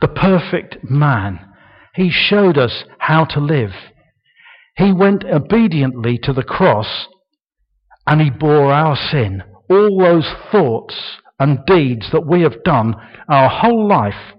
the 0.00 0.08
perfect 0.08 0.78
man. 0.88 1.40
He 1.94 2.10
showed 2.10 2.58
us 2.58 2.84
how 2.98 3.24
to 3.26 3.40
live. 3.40 3.70
He 4.76 4.92
went 4.92 5.24
obediently 5.24 6.18
to 6.24 6.32
the 6.32 6.42
cross 6.42 7.06
and 8.06 8.20
he 8.20 8.30
bore 8.30 8.72
our 8.72 8.96
sin, 8.96 9.42
all 9.70 9.98
those 9.98 10.30
thoughts 10.50 11.18
and 11.38 11.64
deeds 11.66 12.10
that 12.12 12.26
we 12.26 12.42
have 12.42 12.62
done 12.64 12.94
our 13.28 13.48
whole 13.48 13.88
life. 13.88 14.34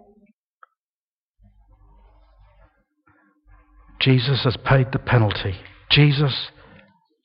Jesus 4.02 4.43
has 4.43 4.58
paid 4.65 4.88
the 4.91 5.00
penalty. 5.00 5.56
Jesus 5.89 6.50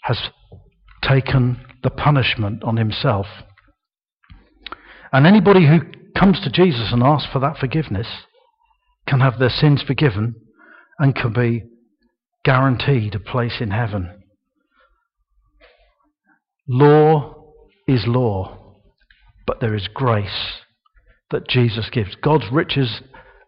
has 0.03 0.19
taken 1.03 1.65
the 1.83 1.91
punishment 1.91 2.63
on 2.63 2.77
himself. 2.77 3.27
And 5.13 5.27
anybody 5.27 5.67
who 5.67 5.81
comes 6.19 6.41
to 6.41 6.51
Jesus 6.51 6.91
and 6.93 7.03
asks 7.03 7.33
for 7.33 7.39
that 7.41 7.57
forgiveness 7.59 8.07
can 9.09 9.21
have 9.21 9.39
their 9.39 9.49
sins 9.49 9.83
forgiven 9.87 10.35
and 10.99 11.15
can 11.15 11.33
be 11.33 11.65
guaranteed 12.45 13.15
a 13.15 13.21
place 13.21 13.57
in 13.61 13.71
heaven. 13.71 14.23
Law 16.69 17.35
is 17.89 18.05
law 18.07 18.61
but 19.51 19.59
there 19.59 19.75
is 19.75 19.89
grace 19.93 20.61
that 21.33 21.49
Jesus 21.49 21.91
gives. 21.91 22.15
God's 22.23 22.45
riches 22.53 23.01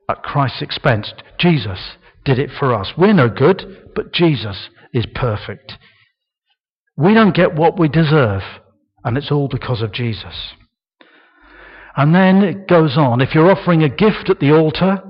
at 0.09 0.25
Christ's 0.25 0.61
expense. 0.61 1.13
Jesus 1.39 1.79
did 2.25 2.41
it 2.41 2.51
for 2.59 2.75
us. 2.75 2.93
We're 2.99 3.13
no 3.13 3.29
good, 3.29 3.91
but 3.95 4.13
Jesus 4.13 4.69
is 4.93 5.07
perfect. 5.15 5.75
We 6.97 7.15
don't 7.15 7.35
get 7.35 7.55
what 7.55 7.79
we 7.79 7.89
deserve, 7.89 8.43
and 9.05 9.17
it's 9.17 9.31
all 9.31 9.49
because 9.49 9.81
of 9.83 9.93
Jesus. 9.93 10.53
And 11.97 12.15
then 12.15 12.43
it 12.43 12.69
goes 12.69 12.97
on. 12.97 13.21
If 13.21 13.35
you're 13.35 13.51
offering 13.51 13.83
a 13.83 13.89
gift 13.89 14.29
at 14.29 14.41
the 14.41 14.53
altar, 14.53 15.03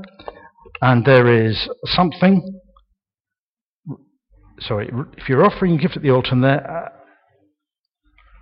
and 0.80 1.04
there 1.04 1.46
is 1.46 1.68
something, 1.84 2.60
sorry, 4.60 4.90
if 5.16 5.28
you're 5.28 5.44
offering 5.44 5.74
a 5.74 5.78
gift 5.78 5.96
at 5.96 6.02
the 6.02 6.10
altar 6.10 6.32
and 6.32 6.44
there, 6.44 6.70
uh, 6.70 6.88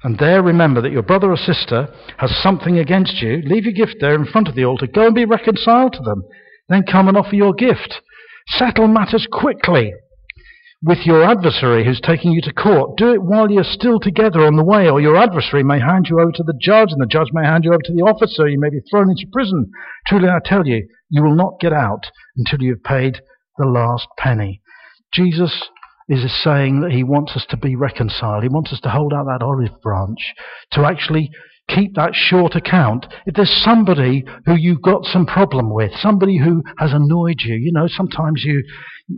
and 0.03 0.19
there 0.19 0.43
remember 0.43 0.81
that 0.81 0.93
your 0.93 1.03
brother 1.03 1.31
or 1.31 1.37
sister 1.37 1.89
has 2.17 2.31
something 2.43 2.79
against 2.79 3.21
you, 3.21 3.43
leave 3.45 3.65
your 3.65 3.75
gift 3.75 3.97
there 4.01 4.15
in 4.15 4.25
front 4.25 4.49
of 4.49 4.55
the 4.55 4.65
altar, 4.65 4.87
go 4.87 5.07
and 5.07 5.15
be 5.15 5.27
reconciled 5.27 5.93
to 5.93 6.03
them. 6.03 6.23
Then 6.71 6.85
come 6.91 7.09
and 7.09 7.19
offer 7.19 7.35
your 7.35 7.53
gift. 7.53 8.01
Settle 8.47 8.89
matters 8.89 9.27
quickly 9.31 9.93
with 10.83 10.99
your 11.05 11.23
adversary 11.23 11.85
who's 11.85 12.01
taking 12.01 12.33
you 12.33 12.41
to 12.43 12.53
court. 12.53 12.97
Do 12.97 13.13
it 13.13 13.23
while 13.23 13.51
you're 13.51 13.65
still 13.65 14.01
together 14.01 14.47
on 14.47 14.57
the 14.57 14.65
way, 14.65 14.89
or 14.89 15.01
your 15.01 15.17
adversary 15.17 15.63
may 15.63 15.79
hand 15.79 16.07
you 16.09 16.21
over 16.21 16.33
to 16.33 16.43
the 16.43 16.59
judge, 16.61 16.89
and 16.91 17.01
the 17.01 17.07
judge 17.07 17.29
may 17.33 17.45
hand 17.45 17.65
you 17.65 17.73
over 17.73 17.83
to 17.85 17.93
the 17.93 18.03
officer. 18.03 18.49
You 18.49 18.59
may 18.59 18.71
be 18.71 18.81
thrown 18.91 19.11
into 19.11 19.27
prison. 19.31 19.71
Truly, 20.07 20.29
I 20.29 20.39
tell 20.43 20.67
you, 20.67 20.89
you 21.11 21.23
will 21.23 21.35
not 21.35 21.61
get 21.61 21.73
out 21.73 22.07
until 22.37 22.63
you 22.63 22.73
have 22.73 22.85
paid 22.85 23.21
the 23.59 23.67
last 23.67 24.07
penny. 24.19 24.63
Jesus 25.13 25.69
is 26.09 26.43
saying 26.43 26.81
that 26.81 26.93
he 26.93 27.05
wants 27.05 27.37
us 27.37 27.47
to 27.51 27.57
be 27.57 27.77
reconciled. 27.77 28.43
He 28.43 28.49
wants 28.49 28.73
us 28.73 28.81
to 28.81 28.91
hold 28.91 29.13
out 29.13 29.27
that 29.27 29.45
olive 29.45 29.81
branch, 29.83 30.35
to 30.73 30.85
actually 30.85 31.31
keep 31.75 31.95
that 31.95 32.15
short 32.15 32.55
account. 32.55 33.07
If 33.27 33.35
there's 33.35 33.63
somebody 33.65 34.25
who 34.47 34.57
you've 34.57 34.83
got 34.83 35.05
some 35.05 35.27
problem 35.27 35.73
with, 35.73 35.93
somebody 36.01 36.39
who 36.39 36.63
has 36.79 36.93
annoyed 36.93 37.41
you, 37.45 37.55
you 37.55 37.73
know, 37.73 37.87
sometimes 37.89 38.43
you 38.45 38.63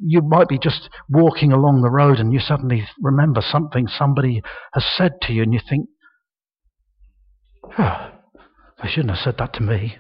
you 0.05 0.23
might 0.23 0.49
be 0.49 0.59
just 0.59 0.89
walking 1.09 1.53
along 1.53 1.83
the 1.83 1.91
road 1.91 2.19
and 2.19 2.33
you 2.33 2.41
suddenly 2.41 2.87
remember 3.01 3.43
something 3.43 3.87
somebody 3.87 4.43
has 4.73 4.85
said 4.97 5.13
to 5.23 5.33
you 5.33 5.43
and 5.43 5.53
you 5.53 5.61
think, 5.69 5.87
oh, 7.79 8.11
they 8.83 8.89
shouldn't 8.89 9.11
have 9.11 9.23
said 9.23 9.37
that 9.39 9.53
to 9.55 9.63
me. 9.63 9.97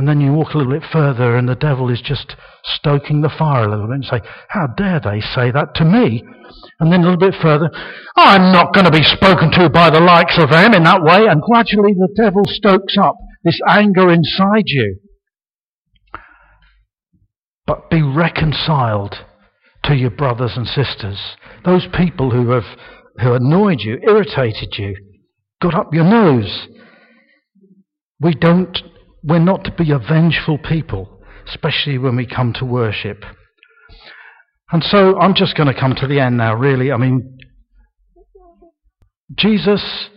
And 0.00 0.08
then 0.08 0.18
you 0.22 0.32
walk 0.32 0.54
a 0.54 0.56
little 0.56 0.72
bit 0.72 0.88
further, 0.90 1.36
and 1.36 1.46
the 1.46 1.54
devil 1.54 1.90
is 1.90 2.00
just 2.00 2.34
stoking 2.64 3.20
the 3.20 3.28
fire 3.28 3.64
a 3.64 3.70
little 3.70 3.86
bit 3.86 3.96
and 3.96 4.04
say, 4.06 4.22
How 4.48 4.66
dare 4.66 4.98
they 4.98 5.20
say 5.20 5.50
that 5.50 5.74
to 5.74 5.84
me? 5.84 6.24
And 6.80 6.90
then 6.90 7.00
a 7.00 7.02
little 7.02 7.18
bit 7.18 7.34
further, 7.42 7.68
I'm 8.16 8.50
not 8.50 8.72
going 8.72 8.86
to 8.86 8.90
be 8.90 9.02
spoken 9.02 9.50
to 9.50 9.68
by 9.68 9.90
the 9.90 10.00
likes 10.00 10.38
of 10.38 10.48
them 10.48 10.72
in 10.72 10.84
that 10.84 11.02
way. 11.02 11.26
And 11.26 11.42
gradually 11.42 11.92
the 11.92 12.08
devil 12.16 12.40
stokes 12.46 12.96
up 12.96 13.16
this 13.44 13.60
anger 13.68 14.10
inside 14.10 14.64
you. 14.68 15.00
But 17.66 17.90
be 17.90 18.00
reconciled 18.00 19.16
to 19.84 19.94
your 19.94 20.12
brothers 20.12 20.52
and 20.56 20.66
sisters. 20.66 21.36
Those 21.66 21.86
people 21.94 22.30
who 22.30 22.48
have 22.52 22.64
who 23.20 23.34
annoyed 23.34 23.80
you, 23.80 23.98
irritated 24.02 24.78
you, 24.78 24.96
got 25.60 25.74
up 25.74 25.92
your 25.92 26.04
nose. 26.04 26.68
We 28.18 28.32
don't 28.32 28.78
we're 29.22 29.38
not 29.38 29.64
to 29.64 29.72
be 29.72 29.90
a 29.90 29.98
vengeful 29.98 30.58
people, 30.58 31.20
especially 31.48 31.98
when 31.98 32.16
we 32.16 32.26
come 32.26 32.52
to 32.54 32.64
worship. 32.64 33.24
And 34.72 34.82
so 34.82 35.18
I'm 35.18 35.34
just 35.34 35.56
going 35.56 35.72
to 35.72 35.78
come 35.78 35.94
to 35.96 36.06
the 36.06 36.20
end 36.20 36.36
now, 36.36 36.54
really. 36.54 36.92
I 36.92 36.96
mean, 36.96 37.38
Jesus 39.36 40.08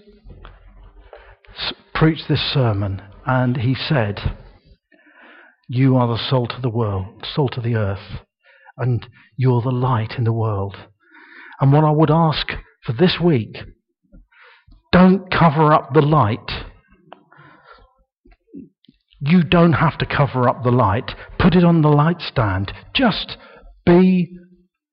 preached 1.93 2.27
this 2.27 2.53
sermon 2.53 3.01
and 3.25 3.57
he 3.57 3.75
said, 3.75 4.19
You 5.67 5.95
are 5.97 6.07
the 6.07 6.23
salt 6.29 6.53
of 6.53 6.61
the 6.61 6.69
world, 6.69 7.25
salt 7.33 7.57
of 7.57 7.63
the 7.63 7.75
earth, 7.75 8.21
and 8.77 9.05
you're 9.37 9.61
the 9.61 9.69
light 9.69 10.13
in 10.17 10.23
the 10.23 10.33
world. 10.33 10.77
And 11.59 11.71
what 11.71 11.83
I 11.83 11.91
would 11.91 12.11
ask 12.11 12.47
for 12.85 12.93
this 12.93 13.17
week, 13.23 13.57
don't 14.91 15.31
cover 15.31 15.73
up 15.73 15.93
the 15.93 16.01
light 16.01 16.62
you 19.25 19.43
don't 19.43 19.73
have 19.73 19.97
to 19.99 20.05
cover 20.05 20.49
up 20.49 20.63
the 20.63 20.71
light. 20.71 21.11
Put 21.39 21.55
it 21.55 21.63
on 21.63 21.81
the 21.81 21.89
light 21.89 22.19
stand. 22.19 22.73
Just 22.93 23.37
be 23.85 24.37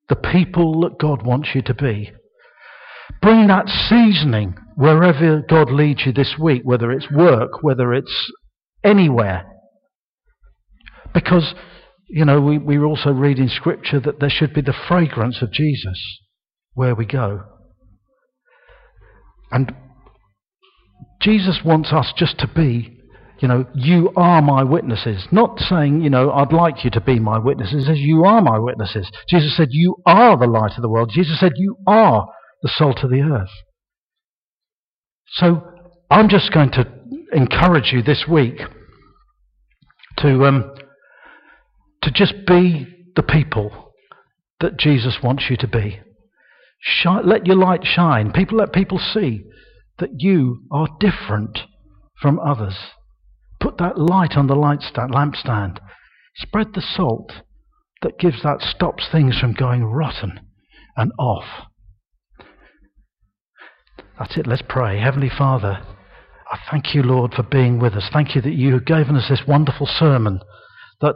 the 0.07 0.15
people 0.15 0.81
that 0.81 0.97
God 0.99 1.25
wants 1.25 1.49
you 1.53 1.61
to 1.63 1.73
be. 1.73 2.11
Bring 3.21 3.47
that 3.47 3.67
seasoning 3.67 4.55
wherever 4.75 5.41
God 5.41 5.69
leads 5.69 6.05
you 6.05 6.13
this 6.13 6.35
week, 6.39 6.61
whether 6.63 6.91
it's 6.91 7.11
work, 7.11 7.61
whether 7.61 7.93
it's 7.93 8.31
anywhere. 8.85 9.45
Because, 11.13 11.53
you 12.07 12.23
know, 12.23 12.39
we, 12.39 12.57
we 12.57 12.77
also 12.77 13.11
read 13.11 13.37
in 13.37 13.49
Scripture 13.49 13.99
that 13.99 14.21
there 14.21 14.29
should 14.29 14.53
be 14.53 14.61
the 14.61 14.73
fragrance 14.87 15.41
of 15.41 15.51
Jesus 15.51 16.19
where 16.73 16.95
we 16.95 17.05
go. 17.05 17.41
And 19.51 19.75
Jesus 21.19 21.59
wants 21.65 21.91
us 21.91 22.13
just 22.15 22.39
to 22.39 22.47
be 22.47 23.00
you 23.41 23.47
know, 23.47 23.65
you 23.73 24.11
are 24.15 24.41
my 24.41 24.63
witnesses. 24.63 25.27
Not 25.31 25.59
saying, 25.59 26.01
you 26.01 26.11
know, 26.11 26.31
I'd 26.31 26.53
like 26.53 26.83
you 26.83 26.91
to 26.91 27.01
be 27.01 27.19
my 27.19 27.39
witnesses. 27.39 27.73
He 27.73 27.85
says, 27.85 27.99
you 27.99 28.23
are 28.23 28.39
my 28.39 28.59
witnesses. 28.59 29.09
Jesus 29.27 29.57
said, 29.57 29.69
you 29.71 29.95
are 30.05 30.37
the 30.37 30.45
light 30.45 30.73
of 30.75 30.83
the 30.83 30.89
world. 30.89 31.09
Jesus 31.11 31.39
said, 31.39 31.53
you 31.55 31.75
are 31.87 32.27
the 32.61 32.69
salt 32.69 32.99
of 33.03 33.09
the 33.09 33.21
earth. 33.21 33.49
So 35.33 35.63
I'm 36.11 36.29
just 36.29 36.53
going 36.53 36.69
to 36.71 36.85
encourage 37.33 37.91
you 37.91 38.03
this 38.03 38.25
week 38.29 38.59
to, 40.17 40.45
um, 40.45 40.75
to 42.03 42.11
just 42.11 42.35
be 42.45 42.85
the 43.15 43.23
people 43.23 43.93
that 44.59 44.77
Jesus 44.77 45.17
wants 45.23 45.45
you 45.49 45.57
to 45.57 45.67
be. 45.67 45.99
Shine, 46.79 47.27
let 47.27 47.47
your 47.47 47.55
light 47.55 47.81
shine. 47.83 48.31
People 48.31 48.59
let 48.59 48.71
people 48.71 48.99
see 48.99 49.43
that 49.97 50.09
you 50.17 50.63
are 50.71 50.87
different 50.99 51.57
from 52.21 52.39
others. 52.39 52.75
Put 53.61 53.77
that 53.77 53.97
light 53.97 54.35
on 54.35 54.47
the 54.47 54.55
light 54.55 54.81
stand, 54.81 55.13
lampstand. 55.13 55.77
Spread 56.35 56.73
the 56.73 56.81
salt 56.81 57.31
that 58.01 58.19
gives 58.19 58.41
that 58.43 58.61
stops 58.61 59.07
things 59.11 59.37
from 59.39 59.53
going 59.53 59.83
rotten 59.83 60.39
and 60.97 61.11
off. 61.19 61.67
That's 64.17 64.37
it. 64.37 64.47
Let's 64.47 64.63
pray. 64.67 64.99
Heavenly 64.99 65.29
Father, 65.35 65.81
I 66.51 66.59
thank 66.69 66.93
you, 66.93 67.03
Lord, 67.03 67.33
for 67.33 67.43
being 67.43 67.79
with 67.79 67.93
us. 67.93 68.09
Thank 68.11 68.35
you 68.35 68.41
that 68.41 68.53
you 68.53 68.73
have 68.73 68.85
given 68.85 69.15
us 69.15 69.29
this 69.29 69.43
wonderful 69.47 69.87
sermon 69.87 70.39
that 70.99 71.15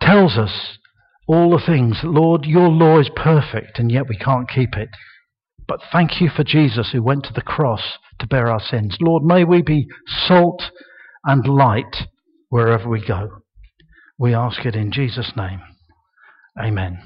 tells 0.00 0.36
us 0.36 0.78
all 1.26 1.50
the 1.50 1.64
things. 1.64 2.00
Lord, 2.02 2.44
your 2.44 2.68
law 2.68 3.00
is 3.00 3.10
perfect, 3.14 3.78
and 3.78 3.90
yet 3.90 4.08
we 4.08 4.16
can't 4.16 4.48
keep 4.48 4.74
it. 4.76 4.88
But 5.66 5.80
thank 5.92 6.20
you 6.20 6.28
for 6.28 6.44
Jesus 6.44 6.90
who 6.92 7.02
went 7.02 7.24
to 7.24 7.32
the 7.32 7.42
cross 7.42 7.98
to 8.18 8.26
bear 8.26 8.48
our 8.48 8.60
sins. 8.60 8.96
Lord, 9.00 9.22
may 9.22 9.44
we 9.44 9.62
be 9.62 9.86
salt 10.06 10.62
and 11.24 11.46
light 11.46 12.08
wherever 12.48 12.88
we 12.88 13.04
go. 13.04 13.42
We 14.18 14.34
ask 14.34 14.64
it 14.64 14.74
in 14.74 14.92
Jesus' 14.92 15.32
name. 15.36 15.60
Amen. 16.60 16.98